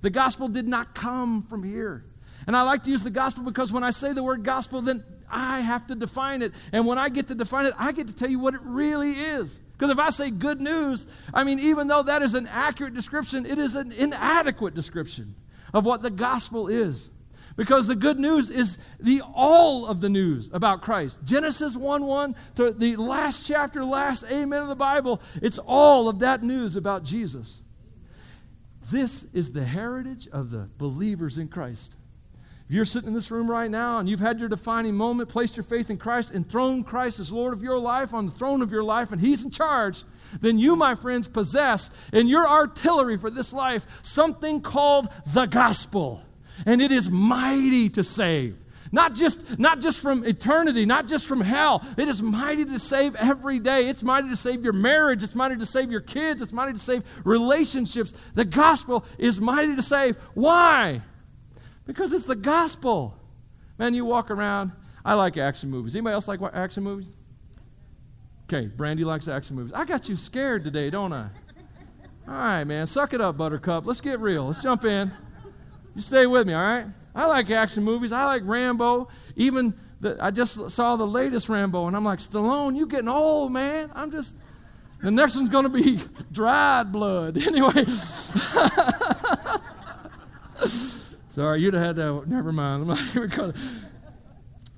[0.00, 2.04] The gospel did not come from here.
[2.46, 5.04] And I like to use the gospel because when I say the word gospel, then
[5.30, 6.52] I have to define it.
[6.72, 9.10] And when I get to define it, I get to tell you what it really
[9.10, 9.60] is.
[9.78, 13.46] Because if I say good news, I mean, even though that is an accurate description,
[13.46, 15.36] it is an inadequate description
[15.72, 17.10] of what the gospel is.
[17.56, 21.20] Because the good news is the all of the news about Christ.
[21.24, 26.20] Genesis 1 1 to the last chapter, last amen of the Bible, it's all of
[26.20, 27.62] that news about Jesus.
[28.90, 31.97] This is the heritage of the believers in Christ.
[32.68, 35.56] If you're sitting in this room right now and you've had your defining moment, placed
[35.56, 38.70] your faith in Christ, thrown Christ as Lord of your life on the throne of
[38.70, 40.02] your life, and He's in charge,
[40.42, 46.20] then you, my friends, possess in your artillery for this life something called the gospel.
[46.66, 48.58] And it is mighty to save.
[48.92, 51.82] Not just, not just from eternity, not just from hell.
[51.96, 53.88] It is mighty to save every day.
[53.88, 55.22] It's mighty to save your marriage.
[55.22, 56.42] It's mighty to save your kids.
[56.42, 58.12] It's mighty to save relationships.
[58.34, 60.16] The gospel is mighty to save.
[60.34, 61.00] Why?
[61.88, 63.14] Because it's the gospel.
[63.78, 64.72] Man, you walk around.
[65.04, 65.96] I like action movies.
[65.96, 67.14] Anybody else like action movies?
[68.44, 69.72] Okay, Brandy likes action movies.
[69.72, 71.30] I got you scared today, don't I?
[72.28, 72.86] All right, man.
[72.86, 73.86] Suck it up, Buttercup.
[73.86, 74.44] Let's get real.
[74.44, 75.10] Let's jump in.
[75.94, 76.86] You stay with me, all right?
[77.14, 78.12] I like action movies.
[78.12, 79.08] I like Rambo.
[79.36, 79.72] Even
[80.02, 83.90] the, I just saw the latest Rambo, and I'm like, Stallone, you getting old, man.
[83.94, 84.36] I'm just.
[85.02, 86.00] The next one's going to be
[86.32, 87.38] dried blood.
[87.46, 87.86] Anyway.
[91.38, 92.28] Sorry, you'd have had to.
[92.28, 92.88] Never mind.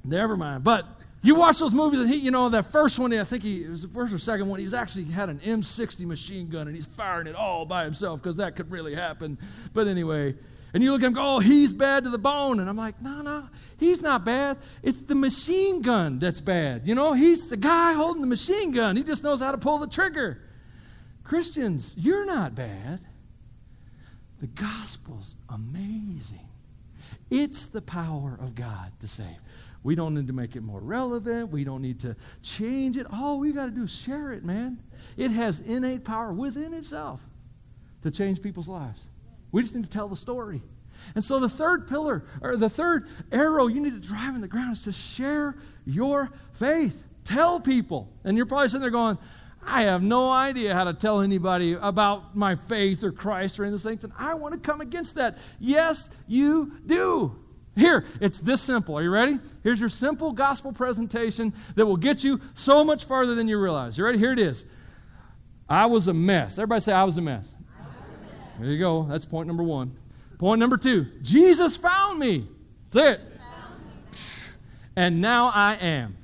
[0.05, 0.63] never mind.
[0.63, 0.85] But
[1.23, 3.71] you watch those movies, and he, you know, that first one, I think he it
[3.71, 4.61] was the first or second one.
[4.61, 8.37] He's actually had an M60 machine gun, and he's firing it all by himself because
[8.37, 9.39] that could really happen.
[9.73, 10.35] But anyway,
[10.75, 13.01] and you look at him, go, oh, he's bad to the bone, and I'm like,
[13.01, 14.59] no, no, he's not bad.
[14.83, 16.87] It's the machine gun that's bad.
[16.87, 18.97] You know, he's the guy holding the machine gun.
[18.97, 20.43] He just knows how to pull the trigger.
[21.25, 23.01] Christians, you're not bad.
[24.43, 26.50] The gospel's amazing.
[27.31, 29.39] It's the power of God to save.
[29.83, 31.51] We don't need to make it more relevant.
[31.51, 33.07] We don't need to change it.
[33.11, 34.79] All we got to do is share it, man.
[35.17, 37.25] It has innate power within itself
[38.03, 39.07] to change people's lives.
[39.53, 40.61] We just need to tell the story.
[41.15, 44.49] And so the third pillar, or the third arrow you need to drive in the
[44.49, 47.07] ground is to share your faith.
[47.25, 48.13] Tell people.
[48.25, 49.17] And you're probably sitting there going,
[49.67, 53.99] I have no idea how to tell anybody about my faith or Christ or anything.
[54.03, 55.39] And I want to come against that.
[55.59, 57.37] Yes, you do.
[57.77, 58.97] Here, it's this simple.
[58.97, 59.39] Are you ready?
[59.63, 63.97] Here's your simple gospel presentation that will get you so much farther than you realize.
[63.97, 64.19] You ready?
[64.19, 64.67] Here it is.
[65.69, 66.59] I was a mess.
[66.59, 67.55] Everybody say, I was a mess.
[68.59, 69.05] There you go.
[69.05, 69.97] That's point number one.
[70.39, 72.47] Point number two Jesus found me.
[72.91, 73.27] That's it.
[74.97, 76.17] And now I am.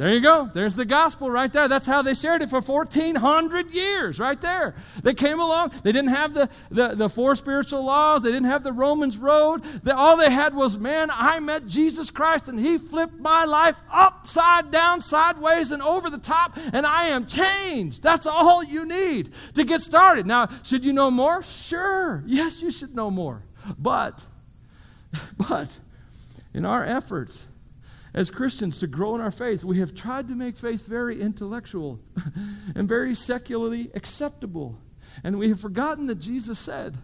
[0.00, 0.48] There you go.
[0.50, 1.68] There's the gospel right there.
[1.68, 4.74] That's how they shared it for 1,400 years, right there.
[5.02, 5.72] They came along.
[5.84, 9.62] They didn't have the, the, the four spiritual laws, they didn't have the Romans road.
[9.62, 13.76] They, all they had was, man, I met Jesus Christ and he flipped my life
[13.92, 18.02] upside down, sideways, and over the top, and I am changed.
[18.02, 20.26] That's all you need to get started.
[20.26, 21.42] Now, should you know more?
[21.42, 22.24] Sure.
[22.24, 23.42] Yes, you should know more.
[23.78, 24.24] But,
[25.36, 25.78] but,
[26.54, 27.49] in our efforts,
[28.12, 32.00] as Christians to grow in our faith, we have tried to make faith very intellectual
[32.74, 34.78] and very secularly acceptable.
[35.22, 36.96] And we have forgotten that Jesus said,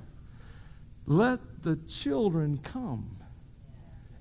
[1.07, 3.11] Let the children come.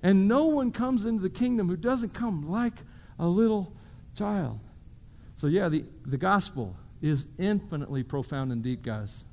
[0.02, 2.74] And no one comes into the kingdom who doesn't come like
[3.18, 3.72] a little
[4.14, 4.60] child.
[5.34, 9.24] So, yeah, the, the gospel is infinitely profound and deep, guys.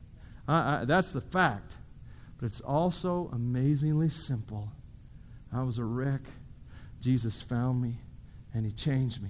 [0.47, 1.77] I, I, that's the fact.
[2.37, 4.69] But it's also amazingly simple.
[5.53, 6.21] I was a wreck.
[7.03, 7.95] Jesus found me
[8.53, 9.29] and he changed me.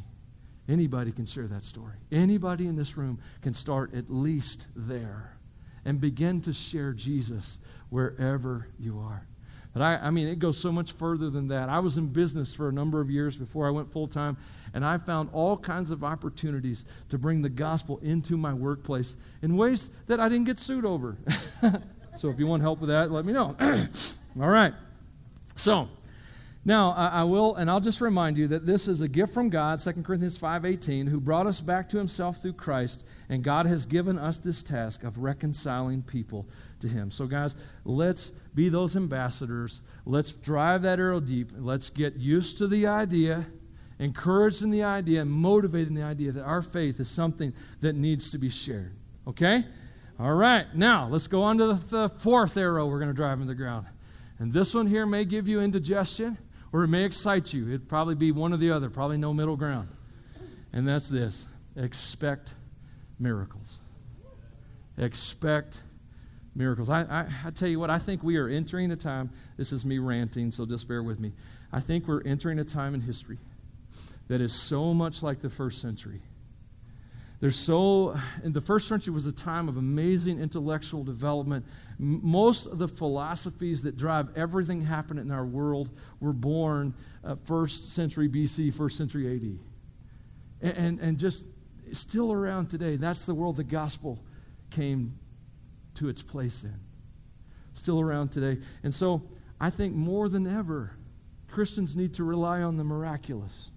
[0.70, 1.96] Anybody can share that story.
[2.12, 5.36] Anybody in this room can start at least there
[5.84, 7.58] and begin to share Jesus
[7.90, 9.26] wherever you are.
[9.74, 11.68] But I, I mean, it goes so much further than that.
[11.68, 14.38] I was in business for a number of years before I went full time,
[14.76, 19.58] and I found all kinds of opportunities to bring the gospel into my workplace in
[19.58, 21.18] ways that I didn't get sued over.
[22.16, 23.56] so if you want help with that, let me know.
[24.40, 24.74] all right.
[25.56, 25.90] So,
[26.66, 29.80] now, I will, and I'll just remind you that this is a gift from God,
[29.80, 34.18] 2 Corinthians 5.18, who brought us back to himself through Christ, and God has given
[34.18, 36.48] us this task of reconciling people
[36.80, 37.12] to him.
[37.12, 39.82] So, guys, let's be those ambassadors.
[40.06, 41.50] Let's drive that arrow deep.
[41.54, 43.46] Let's get used to the idea,
[44.00, 47.98] encouraged in the idea, and motivated in the idea that our faith is something that
[47.98, 48.96] needs to be shared.
[49.28, 49.66] Okay?
[50.18, 53.42] All right, now let's go on to the, the fourth arrow we're going to drive
[53.42, 53.86] in the ground.
[54.40, 56.38] And this one here may give you indigestion
[56.74, 57.68] or it may excite you.
[57.68, 59.88] It'd probably be one or the other, probably no middle ground.
[60.74, 61.48] And that's this
[61.78, 62.56] expect
[63.20, 63.80] miracles.
[64.98, 65.84] Expect
[66.56, 66.90] miracles.
[66.90, 69.86] I, I, I, tell you what, I think we are entering a time, this is
[69.86, 71.32] me ranting, so just bear with me.
[71.72, 73.38] I think we're entering a time in history
[74.28, 76.22] that is so much like the first century.
[77.44, 78.16] There's so,
[78.46, 81.66] in the first century was a time of amazing intellectual development.
[82.00, 85.92] Most of the philosophies that drive everything happening in our world
[86.22, 89.42] were born uh, first century BC, first century AD.
[90.62, 91.46] And, and, and just
[91.92, 92.96] still around today.
[92.96, 94.24] That's the world the gospel
[94.70, 95.20] came
[95.96, 96.80] to its place in.
[97.74, 98.62] Still around today.
[98.84, 99.22] And so
[99.60, 100.92] I think more than ever,
[101.50, 103.70] Christians need to rely on the miraculous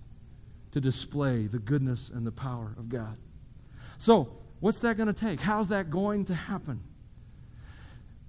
[0.71, 3.19] to display the goodness and the power of God.
[3.99, 4.29] So,
[4.61, 5.41] what's that going to take?
[5.41, 6.81] How's that going to happen?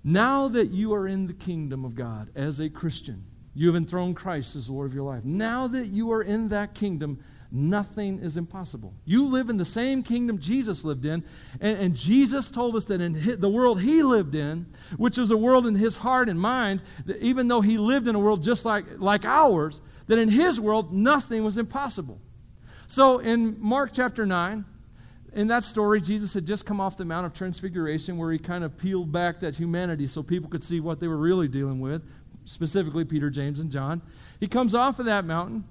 [0.03, 4.15] Now that you are in the kingdom of God as a Christian, you have enthroned
[4.15, 5.25] Christ as the Lord of your life.
[5.25, 7.19] Now that you are in that kingdom,
[7.51, 8.93] nothing is impossible.
[9.03, 11.25] You live in the same kingdom Jesus lived in,
[11.59, 15.31] and, and Jesus told us that in his, the world he lived in, which was
[15.31, 18.43] a world in his heart and mind, that even though he lived in a world
[18.43, 22.21] just like, like ours, that in his world nothing was impossible.
[22.87, 24.63] So in Mark chapter 9,
[25.33, 28.63] in that story, Jesus had just come off the Mount of Transfiguration where he kind
[28.63, 32.03] of peeled back that humanity so people could see what they were really dealing with,
[32.45, 34.01] specifically Peter, James, and John.
[34.39, 35.65] He comes off of that mountain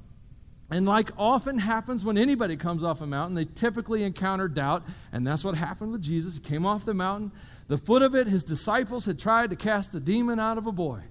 [0.71, 4.83] and like often happens when anybody comes off a mountain, they typically encounter doubt.
[5.13, 6.35] And that's what happened with Jesus.
[6.35, 7.31] He came off the mountain.
[7.69, 10.73] The foot of it, his disciples had tried to cast a demon out of a
[10.73, 11.03] boy.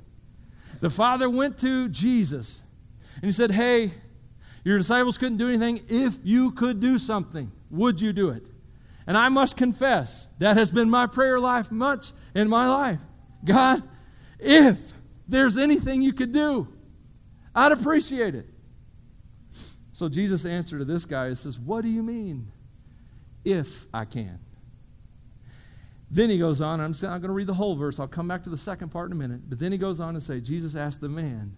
[0.81, 2.63] The father went to Jesus
[3.15, 3.91] and he said, Hey,
[4.65, 5.79] your disciples couldn't do anything.
[5.87, 8.49] If you could do something, would you do it?
[9.07, 12.99] And I must confess, that has been my prayer life much in my life.
[13.43, 13.82] God,
[14.39, 14.93] if
[15.28, 16.67] there's anything you could do,
[17.53, 18.47] I'd appreciate it.
[19.91, 22.51] So Jesus' answer to this guy says, What do you mean?
[23.45, 24.39] If I can.
[26.09, 27.99] Then he goes on, I'm going to read the whole verse.
[27.99, 29.41] I'll come back to the second part in a minute.
[29.47, 31.55] But then he goes on to say, Jesus asked the man,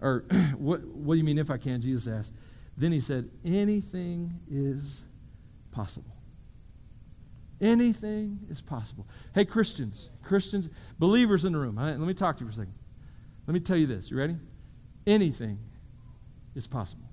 [0.00, 0.24] or
[0.58, 1.80] what, what do you mean if I can?
[1.80, 2.34] Jesus asked.
[2.76, 5.04] Then he said, Anything is
[5.70, 6.16] possible.
[7.60, 9.06] Anything is possible.
[9.34, 12.74] Hey, Christians, Christians, believers in the room, let me talk to you for a second.
[13.46, 14.10] Let me tell you this.
[14.10, 14.36] You ready?
[15.06, 15.58] Anything
[16.54, 17.08] is possible.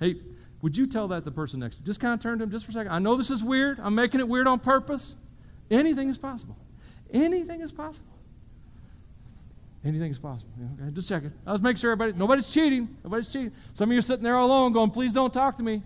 [0.00, 0.16] Hey,
[0.62, 1.86] would you tell that the person next to you?
[1.86, 2.92] Just kind of turn to him just for a second.
[2.92, 3.78] I know this is weird.
[3.80, 5.16] I'm making it weird on purpose.
[5.70, 6.56] Anything is possible.
[7.12, 8.12] Anything is possible.
[9.84, 10.52] Anything is possible.
[10.58, 11.32] Yeah, okay, just check it.
[11.44, 12.96] Let's make sure everybody, nobody's cheating.
[13.04, 13.52] Nobody's cheating.
[13.72, 15.82] Some of you are sitting there all alone going, please don't talk to me.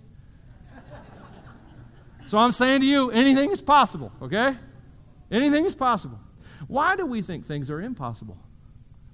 [2.26, 4.54] So I'm saying to you, anything is possible, okay?
[5.30, 6.18] Anything is possible.
[6.66, 8.38] Why do we think things are impossible?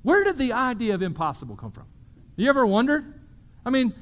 [0.02, 1.86] Where did the idea of impossible come from?
[2.36, 3.04] You ever wondered?
[3.64, 3.92] I mean,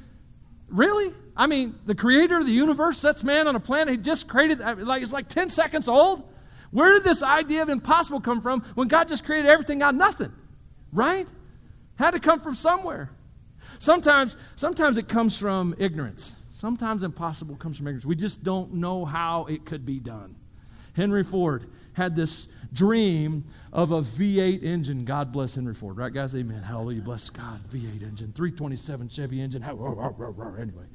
[0.67, 1.13] Really?
[1.37, 4.59] I mean, the creator of the universe sets man on a planet he just created,
[4.59, 6.27] like it's like 10 seconds old.
[6.71, 9.99] Where did this idea of impossible come from when God just created everything out of
[9.99, 10.33] nothing?
[10.91, 11.25] Right?
[11.97, 13.09] Had to come from somewhere.
[13.79, 16.35] Sometimes, sometimes it comes from ignorance.
[16.55, 18.05] Sometimes impossible comes from ignorance.
[18.05, 20.37] We just don't know how it could be done.
[20.95, 23.43] Henry Ford had this dream
[23.73, 25.03] of a V8 engine.
[25.03, 26.33] God bless Henry Ford, right, guys?
[26.33, 26.63] Amen.
[26.63, 27.01] Hallelujah.
[27.01, 27.59] Bless God.
[27.69, 29.63] V8 engine, 327 Chevy engine.
[29.63, 30.85] Anyway,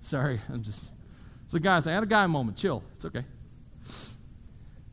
[0.00, 0.92] sorry, I'm just.
[1.44, 1.90] It's a guy thing.
[1.90, 2.56] I had a guy moment.
[2.56, 2.82] Chill.
[2.94, 3.24] It's okay.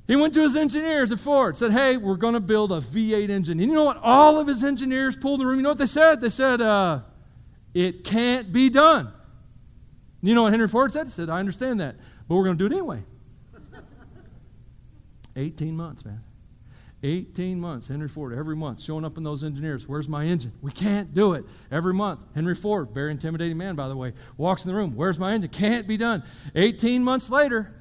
[0.05, 3.29] He went to his engineers at Ford, said, Hey, we're going to build a V8
[3.29, 3.57] engine.
[3.57, 4.01] And you know what?
[4.03, 5.59] All of his engineers pulled the room.
[5.59, 6.19] You know what they said?
[6.19, 6.99] They said, uh,
[7.73, 9.13] It can't be done.
[10.23, 11.05] You know what Henry Ford said?
[11.05, 11.97] He said, I understand that,
[12.27, 13.03] but we're going to do it anyway.
[15.35, 16.21] 18 months, man.
[17.03, 19.85] 18 months, Henry Ford, every month, showing up in those engineers.
[19.85, 20.53] Where's my engine?
[20.61, 21.43] We can't do it.
[21.69, 24.95] Every month, Henry Ford, very intimidating man, by the way, walks in the room.
[24.95, 25.49] Where's my engine?
[25.49, 26.23] Can't be done.
[26.55, 27.73] 18 months later,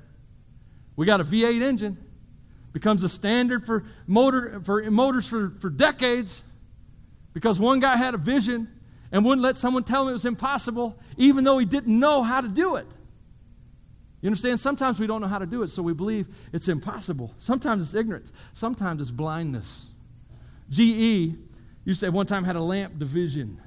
[0.96, 1.96] we got a V8 engine.
[2.72, 6.42] Becomes a standard for motor for motors for, for decades
[7.34, 8.66] because one guy had a vision
[9.12, 12.40] and wouldn't let someone tell him it was impossible, even though he didn't know how
[12.40, 12.86] to do it.
[14.22, 14.58] You understand?
[14.58, 17.34] Sometimes we don't know how to do it, so we believe it's impossible.
[17.36, 18.32] Sometimes it's ignorance.
[18.52, 19.90] Sometimes it's blindness.
[20.70, 21.34] GE
[21.84, 23.58] used to one time had a lamp division.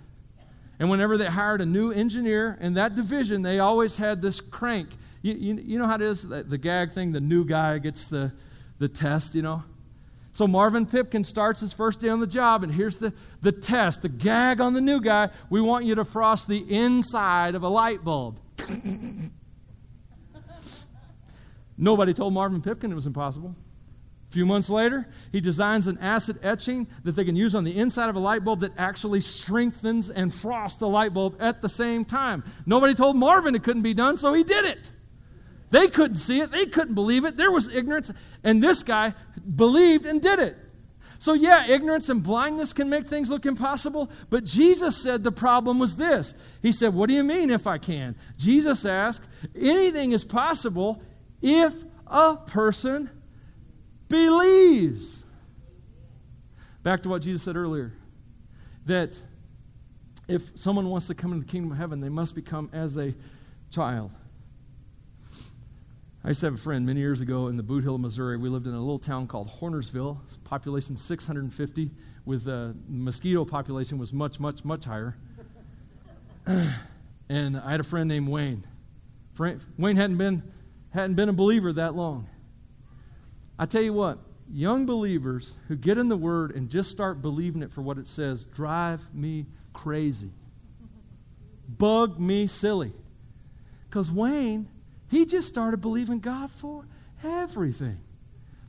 [0.79, 4.89] And whenever they hired a new engineer in that division, they always had this crank.
[5.21, 6.27] You, you, you know how it is?
[6.27, 8.33] The, the gag thing, the new guy gets the,
[8.79, 9.63] the test, you know?
[10.35, 14.01] So Marvin Pipkin starts his first day on the job, and here's the, the test,
[14.01, 15.29] the gag on the new guy.
[15.49, 18.41] We want you to frost the inside of a light bulb.
[21.77, 23.55] Nobody told Marvin Pipkin it was impossible.
[24.29, 27.77] A few months later, he designs an acid etching that they can use on the
[27.77, 31.69] inside of a light bulb that actually strengthens and frosts the light bulb at the
[31.69, 32.43] same time.
[32.65, 34.91] Nobody told Marvin it couldn't be done, so he did it.
[35.69, 37.37] They couldn't see it, they couldn't believe it.
[37.37, 38.11] There was ignorance,
[38.43, 39.13] and this guy
[39.55, 40.57] believed and did it.
[41.17, 45.79] So, yeah, ignorance and blindness can make things look impossible, but Jesus said the problem
[45.79, 46.35] was this.
[46.61, 48.15] He said, What do you mean if I can?
[48.37, 51.01] Jesus asked, Anything is possible
[51.41, 51.73] if
[52.07, 53.09] a person
[54.09, 55.25] believes.
[56.83, 57.91] Back to what Jesus said earlier
[58.85, 59.19] that
[60.27, 63.13] if someone wants to come into the kingdom of heaven, they must become as a
[63.71, 64.11] child.
[66.25, 68.35] I used to have a friend many years ago in the Bootheel, Missouri.
[68.35, 71.91] We lived in a little town called Hornersville, population 650,
[72.25, 75.15] with the mosquito population was much, much, much higher.
[77.29, 78.65] and I had a friend named Wayne.
[79.37, 80.41] Wayne hadn't been,
[80.91, 82.27] hadn't been a believer that long.
[83.59, 84.17] I tell you what,
[84.51, 88.07] young believers who get in the Word and just start believing it for what it
[88.07, 90.31] says drive me crazy,
[91.69, 92.93] bug me silly.
[93.87, 94.67] Because Wayne
[95.15, 96.85] he just started believing God for
[97.23, 97.97] everything.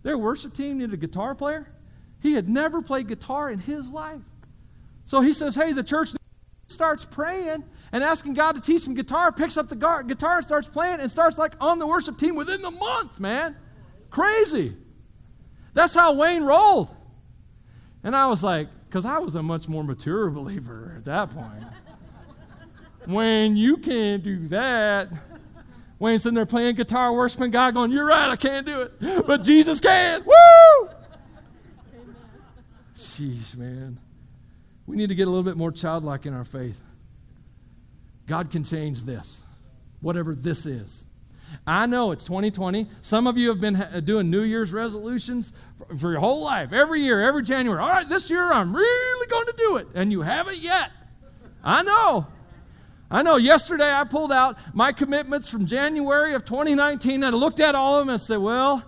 [0.04, 1.68] Their worship team needed a guitar player.
[2.22, 4.20] He had never played guitar in his life.
[5.04, 6.10] So he says, Hey, the church
[6.68, 9.74] starts praying and asking God to teach him guitar, picks up the
[10.06, 13.56] guitar and starts playing and starts like on the worship team within the month, man.
[14.10, 14.76] Crazy.
[15.74, 16.94] That's how Wayne rolled.
[18.04, 21.64] And I was like, because I was a much more mature believer at that point.
[23.08, 25.08] Wayne, you can't do that.
[25.98, 29.26] Wayne's sitting there playing guitar, worshiping God, going, You're right, I can't do it.
[29.26, 30.24] But Jesus can.
[30.24, 30.90] Woo!
[32.94, 33.98] Sheesh, man.
[34.86, 36.80] We need to get a little bit more childlike in our faith.
[38.26, 39.44] God can change this,
[40.00, 41.06] whatever this is.
[41.66, 42.86] I know it's 2020.
[43.02, 45.52] Some of you have been doing New Year's resolutions
[45.98, 47.80] for your whole life, every year, every January.
[47.80, 49.88] All right, this year I'm really going to do it.
[49.94, 50.90] And you haven't yet.
[51.62, 52.26] I know.
[53.10, 57.60] I know yesterday I pulled out my commitments from January of 2019 and I looked
[57.60, 58.82] at all of them and said, well,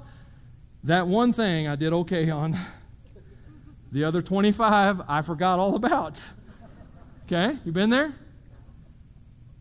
[0.85, 2.55] that one thing I did okay on.
[3.91, 6.23] The other 25 I forgot all about.
[7.25, 7.57] Okay?
[7.65, 8.13] You been there?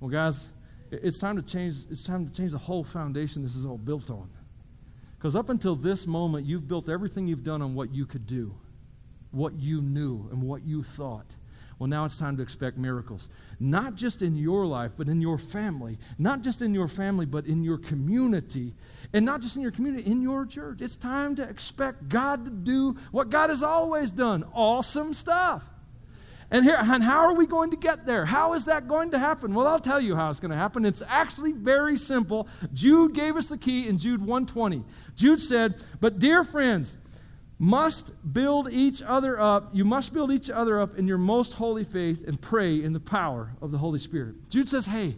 [0.01, 0.49] Well, guys,
[0.91, 4.09] it's time to change it's time to change the whole foundation this is all built
[4.09, 4.29] on.
[5.17, 8.53] Because up until this moment, you've built everything you've done on what you could do,
[9.31, 11.37] what you knew, and what you thought.
[11.79, 13.29] Well, now it's time to expect miracles.
[13.59, 15.99] Not just in your life, but in your family.
[16.17, 18.73] Not just in your family, but in your community.
[19.13, 20.81] And not just in your community, in your church.
[20.81, 25.69] It's time to expect God to do what God has always done awesome stuff.
[26.49, 28.25] And here, and how are we going to get there?
[28.25, 29.53] How is that going to happen?
[29.53, 30.85] Well, I'll tell you how it's going to happen.
[30.85, 32.47] It's actually very simple.
[32.73, 34.83] Jude gave us the key in Jude 120.
[35.15, 36.95] Jude said, "But dear friends,
[37.59, 39.69] must build each other up.
[39.73, 42.99] You must build each other up in your most holy faith and pray in the
[42.99, 44.49] power of the Holy Spirit.
[44.49, 45.15] Jude says, hey,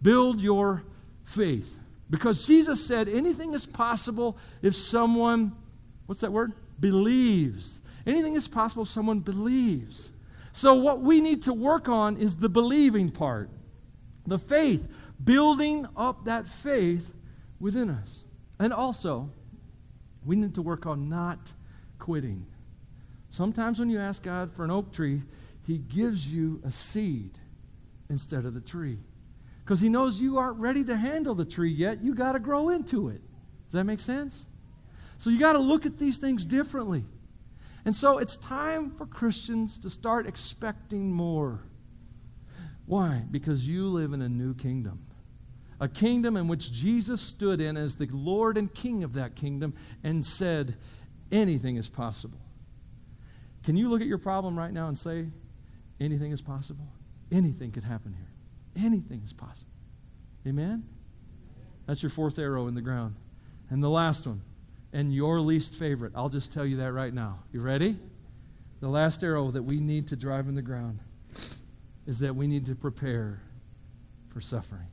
[0.00, 0.84] build your
[1.24, 1.78] faith.
[2.08, 5.52] Because Jesus said anything is possible if someone,
[6.06, 6.52] what's that word?
[6.78, 7.80] Believes.
[8.06, 10.12] Anything is possible if someone believes.
[10.52, 13.48] So, what we need to work on is the believing part,
[14.26, 14.86] the faith,
[15.24, 17.14] building up that faith
[17.58, 18.24] within us.
[18.58, 19.30] And also,
[20.26, 21.54] we need to work on not
[22.02, 22.44] quitting.
[23.28, 25.22] Sometimes when you ask God for an oak tree,
[25.64, 27.38] He gives you a seed
[28.10, 28.98] instead of the tree.
[29.64, 32.02] Because He knows you aren't ready to handle the tree yet.
[32.02, 33.20] You got to grow into it.
[33.66, 34.46] Does that make sense?
[35.16, 37.04] So you got to look at these things differently.
[37.84, 41.60] And so it's time for Christians to start expecting more.
[42.84, 43.22] Why?
[43.30, 44.98] Because you live in a new kingdom.
[45.78, 49.74] A kingdom in which Jesus stood in as the Lord and King of that kingdom
[50.02, 50.76] and said,
[51.32, 52.38] Anything is possible.
[53.64, 55.26] Can you look at your problem right now and say,
[55.98, 56.86] anything is possible?
[57.32, 58.84] Anything could happen here.
[58.84, 59.72] Anything is possible.
[60.46, 60.84] Amen?
[61.86, 63.16] That's your fourth arrow in the ground.
[63.70, 64.42] And the last one,
[64.92, 67.38] and your least favorite, I'll just tell you that right now.
[67.52, 67.96] You ready?
[68.80, 71.00] The last arrow that we need to drive in the ground
[72.06, 73.40] is that we need to prepare
[74.28, 74.88] for suffering.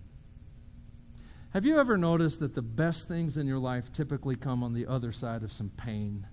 [1.54, 4.86] Have you ever noticed that the best things in your life typically come on the
[4.86, 6.28] other side of some pain?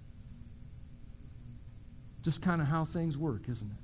[2.23, 3.77] Just kind of how things work, isn't it?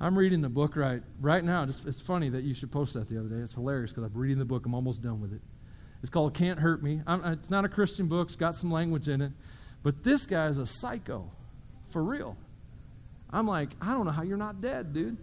[0.00, 1.62] I'm reading the book right right now.
[1.64, 3.36] it's funny that you should post that the other day.
[3.36, 4.66] It's hilarious because I'm reading the book.
[4.66, 5.40] I'm almost done with it.
[6.00, 7.00] It's called Can't Hurt Me.
[7.06, 8.28] I'm, it's not a Christian book.
[8.28, 9.32] It's got some language in it,
[9.82, 11.30] but this guy is a psycho,
[11.90, 12.36] for real.
[13.30, 15.16] I'm like, I don't know how you're not dead, dude.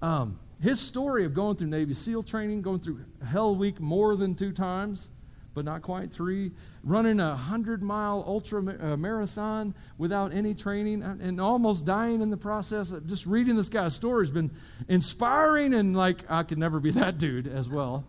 [0.00, 4.34] Um, his story of going through Navy SEAL training, going through Hell Week more than
[4.34, 5.10] two times,
[5.54, 6.52] but not quite three,
[6.82, 12.36] running a 100 mile ultra uh, marathon without any training, and almost dying in the
[12.36, 12.92] process.
[13.06, 14.50] Just reading this guy's story has been
[14.88, 18.06] inspiring, and like, I could never be that dude as well.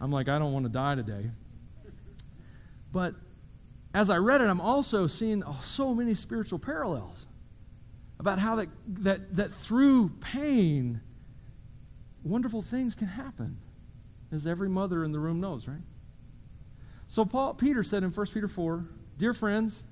[0.00, 1.30] I'm like, I don't want to die today.
[2.92, 3.14] But
[3.94, 7.26] as I read it, I'm also seeing so many spiritual parallels
[8.18, 11.00] about how that, that, that through pain,
[12.24, 13.58] wonderful things can happen,
[14.32, 15.82] as every mother in the room knows, right?
[17.06, 18.84] So Paul Peter said in 1 Peter 4,
[19.18, 19.86] Dear friends,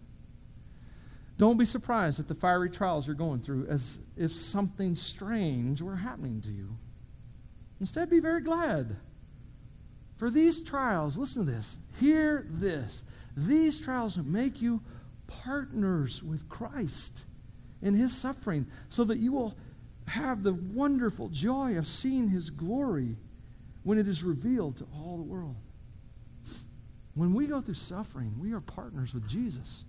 [1.39, 5.97] don't be surprised at the fiery trials you're going through as if something strange were
[5.97, 6.77] happening to you.
[7.81, 8.97] Instead, be very glad.
[10.17, 13.05] For these trials, listen to this, hear this.
[13.37, 14.83] These trials make you
[15.27, 17.27] partners with Christ
[17.81, 19.57] in his suffering so that you will
[20.09, 23.17] have the wonderful joy of seeing his glory
[23.83, 25.57] when it is revealed to all the world.
[27.15, 29.85] When we go through suffering, we are partners with Jesus.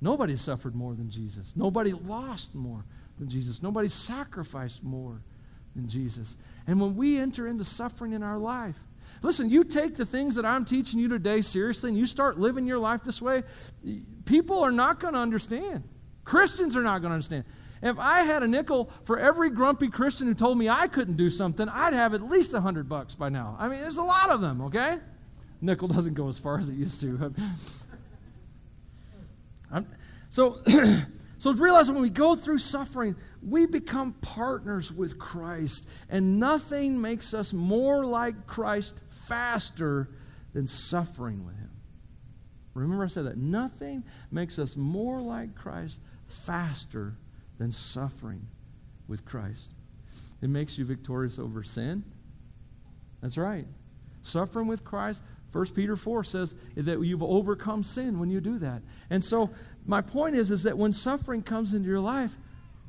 [0.00, 1.56] Nobody suffered more than Jesus.
[1.56, 2.84] Nobody lost more
[3.18, 3.62] than Jesus.
[3.62, 5.22] Nobody sacrificed more
[5.74, 6.36] than Jesus.
[6.66, 8.78] And when we enter into suffering in our life,
[9.22, 12.66] listen, you take the things that I'm teaching you today seriously and you start living
[12.66, 13.42] your life this way,
[14.24, 15.84] people are not going to understand.
[16.24, 17.44] Christians are not going to understand.
[17.82, 21.30] If I had a nickel for every grumpy Christian who told me I couldn't do
[21.30, 23.56] something, I'd have at least a hundred bucks by now.
[23.58, 24.98] I mean, there's a lot of them, okay?
[25.60, 27.32] Nickel doesn't go as far as it used to.
[29.72, 29.86] I'm,
[30.28, 30.58] so,
[31.38, 37.32] so realize when we go through suffering, we become partners with Christ, and nothing makes
[37.32, 40.08] us more like Christ faster
[40.52, 41.70] than suffering with Him.
[42.74, 47.16] Remember, I said that nothing makes us more like Christ faster
[47.60, 48.48] than suffering
[49.06, 49.74] with Christ.
[50.42, 52.02] It makes you victorious over sin.
[53.22, 53.66] That's right.
[54.22, 58.82] Suffering with Christ 1 Peter 4 says that you've overcome sin when you do that.
[59.10, 59.50] And so
[59.86, 62.36] my point is, is that when suffering comes into your life,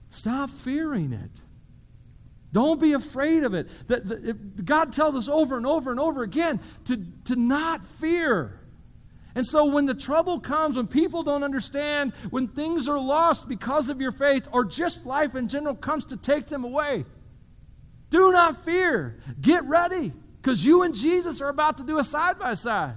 [0.10, 1.42] stop fearing it.
[2.54, 3.70] Don't be afraid of it.
[3.88, 8.60] That, God tells us over and over and over again to, to not fear.
[9.36, 13.90] And so when the trouble comes, when people don't understand, when things are lost because
[13.90, 17.06] of your faith, or just life in general comes to take them away,
[18.10, 19.18] do not fear.
[19.40, 20.12] Get ready.
[20.42, 22.96] Because you and Jesus are about to do a side by side.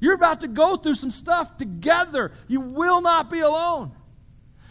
[0.00, 2.32] You're about to go through some stuff together.
[2.48, 3.92] You will not be alone.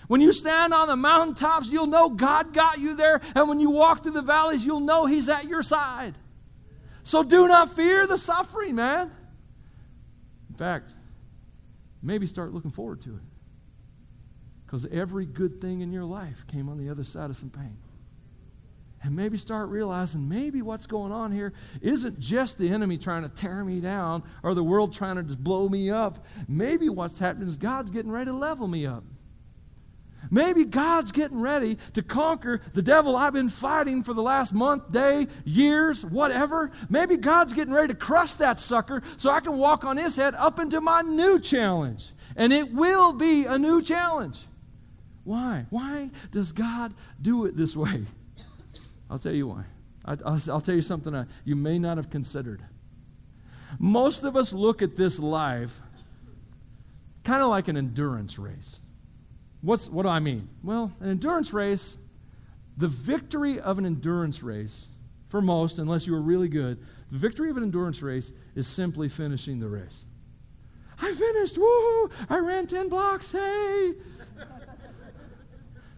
[0.09, 3.21] When you stand on the mountaintops, you'll know God got you there.
[3.33, 6.17] And when you walk through the valleys, you'll know He's at your side.
[7.01, 9.09] So do not fear the suffering, man.
[10.61, 10.93] Fact,
[12.03, 13.23] maybe start looking forward to it.
[14.63, 17.79] Because every good thing in your life came on the other side of some pain
[19.03, 21.51] and maybe start realizing maybe what's going on here
[21.81, 25.43] isn't just the enemy trying to tear me down or the world trying to just
[25.43, 26.27] blow me up.
[26.47, 29.03] Maybe what's happening is God's getting ready to level me up.
[30.29, 34.91] Maybe God's getting ready to conquer the devil I've been fighting for the last month,
[34.91, 36.71] day, years, whatever.
[36.89, 40.35] Maybe God's getting ready to crush that sucker so I can walk on his head
[40.35, 42.11] up into my new challenge.
[42.35, 44.39] And it will be a new challenge.
[45.23, 45.65] Why?
[45.69, 48.05] Why does God do it this way?
[49.09, 49.63] I'll tell you why.
[50.05, 52.61] I, will tell you something you may not have considered.
[53.79, 55.79] Most of us look at this life
[57.23, 58.81] kind of like an endurance race.
[59.61, 60.47] What's, what do I mean?
[60.63, 61.97] Well, an endurance race,
[62.77, 64.89] the victory of an endurance race,
[65.29, 66.79] for most, unless you are really good,
[67.11, 70.05] the victory of an endurance race is simply finishing the race.
[71.01, 72.11] I finished, woohoo!
[72.29, 73.93] I ran 10 blocks, hey!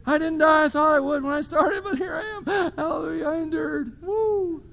[0.06, 0.66] I didn't die.
[0.66, 2.74] I thought I would when I started, but here I am.
[2.76, 3.26] Hallelujah.
[3.26, 4.02] I endured.
[4.02, 4.64] Woo.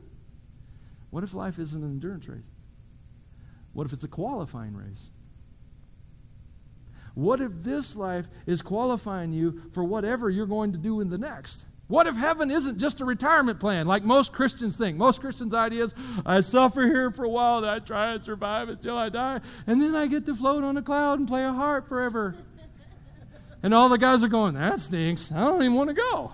[1.10, 2.50] What if life isn't an endurance race?
[3.72, 5.12] What if it's a qualifying race?
[7.14, 11.18] What if this life is qualifying you for whatever you're going to do in the
[11.18, 11.66] next?
[11.90, 14.96] What if heaven isn't just a retirement plan like most Christians think?
[14.96, 15.92] Most Christians' ideas
[16.24, 19.82] I suffer here for a while and I try and survive until I die, and
[19.82, 22.36] then I get to float on a cloud and play a harp forever.
[23.62, 25.32] And all the guys are going, That stinks.
[25.32, 26.32] I don't even want to go.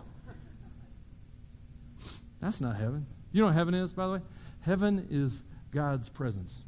[2.39, 3.07] That's not heaven.
[3.33, 4.21] You know what heaven is, by the way?
[4.61, 6.63] Heaven is God's presence.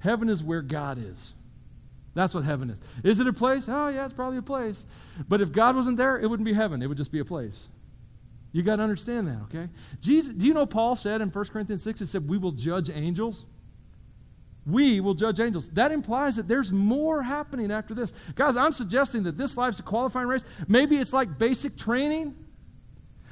[0.00, 1.34] Heaven is where God is.
[2.14, 2.80] That's what heaven is.
[3.02, 3.68] Is it a place?
[3.68, 4.86] Oh, yeah, it's probably a place.
[5.28, 6.80] But if God wasn't there, it wouldn't be heaven.
[6.80, 7.68] It would just be a place.
[8.52, 9.68] You got to understand that, okay?
[10.00, 12.88] Jesus, do you know Paul said in 1 Corinthians 6, he said, We will judge
[12.88, 13.46] angels?
[14.66, 15.68] we will judge angels.
[15.70, 18.12] That implies that there's more happening after this.
[18.34, 20.44] Guys, I'm suggesting that this life's a qualifying race.
[20.68, 22.34] Maybe it's like basic training,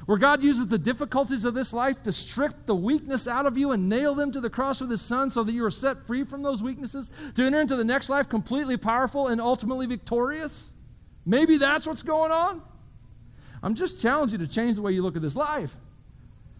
[0.05, 3.71] where God uses the difficulties of this life to strip the weakness out of you
[3.71, 6.23] and nail them to the cross with His Son so that you are set free
[6.23, 10.73] from those weaknesses to enter into the next life completely powerful and ultimately victorious.
[11.25, 12.61] Maybe that's what's going on.
[13.61, 15.75] I'm just challenging you to change the way you look at this life.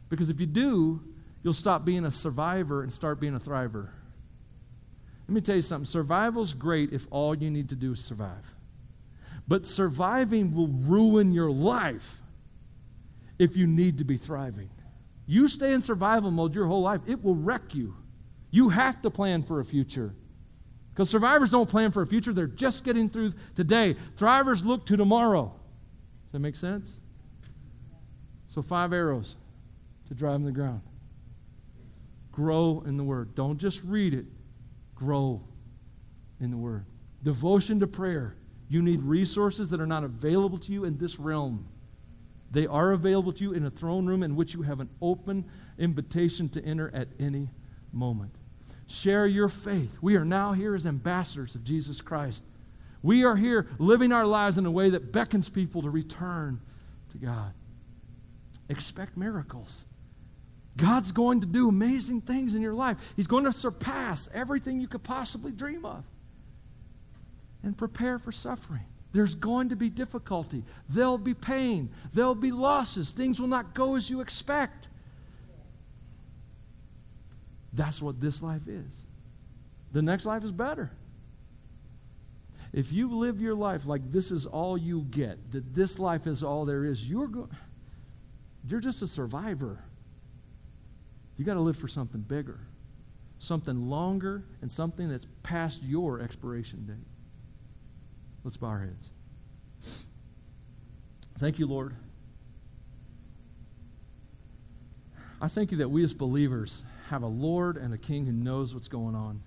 [0.09, 1.01] Because if you do,
[1.43, 3.89] you'll stop being a survivor and start being a thriver.
[5.27, 8.55] Let me tell you something survival's great if all you need to do is survive.
[9.47, 12.21] But surviving will ruin your life
[13.39, 14.69] if you need to be thriving.
[15.25, 17.95] You stay in survival mode your whole life, it will wreck you.
[18.51, 20.13] You have to plan for a future.
[20.93, 23.95] Because survivors don't plan for a future, they're just getting through today.
[24.15, 25.53] Thrivers look to tomorrow.
[26.25, 26.99] Does that make sense?
[28.47, 29.37] So, five arrows
[30.07, 30.83] to drive in the ground.
[32.31, 33.33] Grow in the Word.
[33.33, 34.25] Don't just read it,
[34.93, 35.41] grow
[36.39, 36.85] in the Word.
[37.23, 38.35] Devotion to prayer.
[38.69, 41.67] You need resources that are not available to you in this realm.
[42.53, 45.45] They are available to you in a throne room in which you have an open
[45.79, 47.49] invitation to enter at any
[47.91, 48.35] moment.
[48.87, 49.97] Share your faith.
[50.01, 52.43] We are now here as ambassadors of Jesus Christ.
[53.01, 56.61] We are here living our lives in a way that beckons people to return
[57.09, 57.53] to God.
[58.69, 59.87] Expect miracles.
[60.77, 63.13] God's going to do amazing things in your life.
[63.15, 66.03] He's going to surpass everything you could possibly dream of.
[67.63, 68.85] And prepare for suffering.
[69.13, 70.63] There's going to be difficulty.
[70.89, 71.89] There'll be pain.
[72.13, 73.11] There'll be losses.
[73.11, 74.89] Things will not go as you expect.
[77.71, 79.05] That's what this life is.
[79.91, 80.91] The next life is better.
[82.73, 86.43] If you live your life like this is all you get, that this life is
[86.43, 87.49] all there is, you're go-
[88.67, 89.77] you're just a survivor.
[91.37, 92.59] You got to live for something bigger,
[93.37, 97.12] something longer, and something that's past your expiration date.
[98.43, 99.11] Let's bow our heads.
[101.37, 101.95] Thank you, Lord.
[105.41, 108.73] I thank you that we as believers have a Lord and a King who knows
[108.73, 109.41] what's going on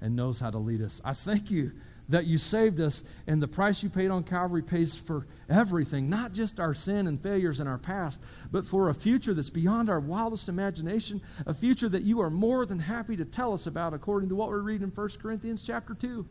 [0.00, 1.00] and knows how to lead us.
[1.04, 1.72] I thank you
[2.08, 6.32] that you saved us and the price you paid on Calvary pays for everything, not
[6.32, 8.22] just our sin and failures in our past,
[8.52, 12.66] but for a future that's beyond our wildest imagination, a future that you are more
[12.66, 15.94] than happy to tell us about according to what we read in 1 Corinthians chapter
[15.94, 16.26] 2.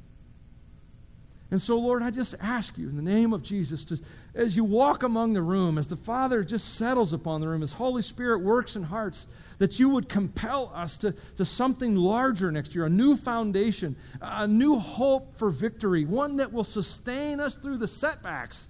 [1.53, 4.01] And so, Lord, I just ask you in the name of Jesus, to,
[4.33, 7.73] as you walk among the room, as the Father just settles upon the room, as
[7.73, 9.27] Holy Spirit works in hearts,
[9.59, 14.47] that you would compel us to, to something larger next year, a new foundation, a
[14.47, 18.69] new hope for victory, one that will sustain us through the setbacks,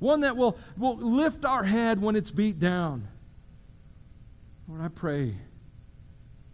[0.00, 3.04] one that will, will lift our head when it's beat down.
[4.66, 5.34] Lord, I pray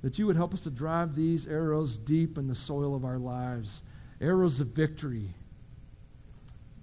[0.02, 3.16] that you would help us to drive these arrows deep in the soil of our
[3.16, 3.82] lives
[4.20, 5.28] arrows of victory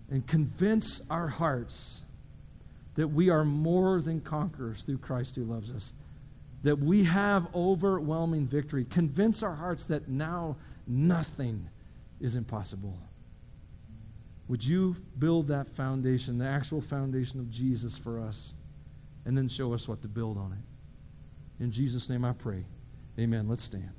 [0.09, 2.03] and convince our hearts
[2.95, 5.93] that we are more than conquerors through Christ who loves us,
[6.63, 8.85] that we have overwhelming victory.
[8.85, 11.69] Convince our hearts that now nothing
[12.19, 12.97] is impossible.
[14.47, 18.53] Would you build that foundation, the actual foundation of Jesus for us,
[19.25, 21.63] and then show us what to build on it?
[21.63, 22.65] In Jesus' name I pray.
[23.19, 23.47] Amen.
[23.47, 23.91] Let's stand.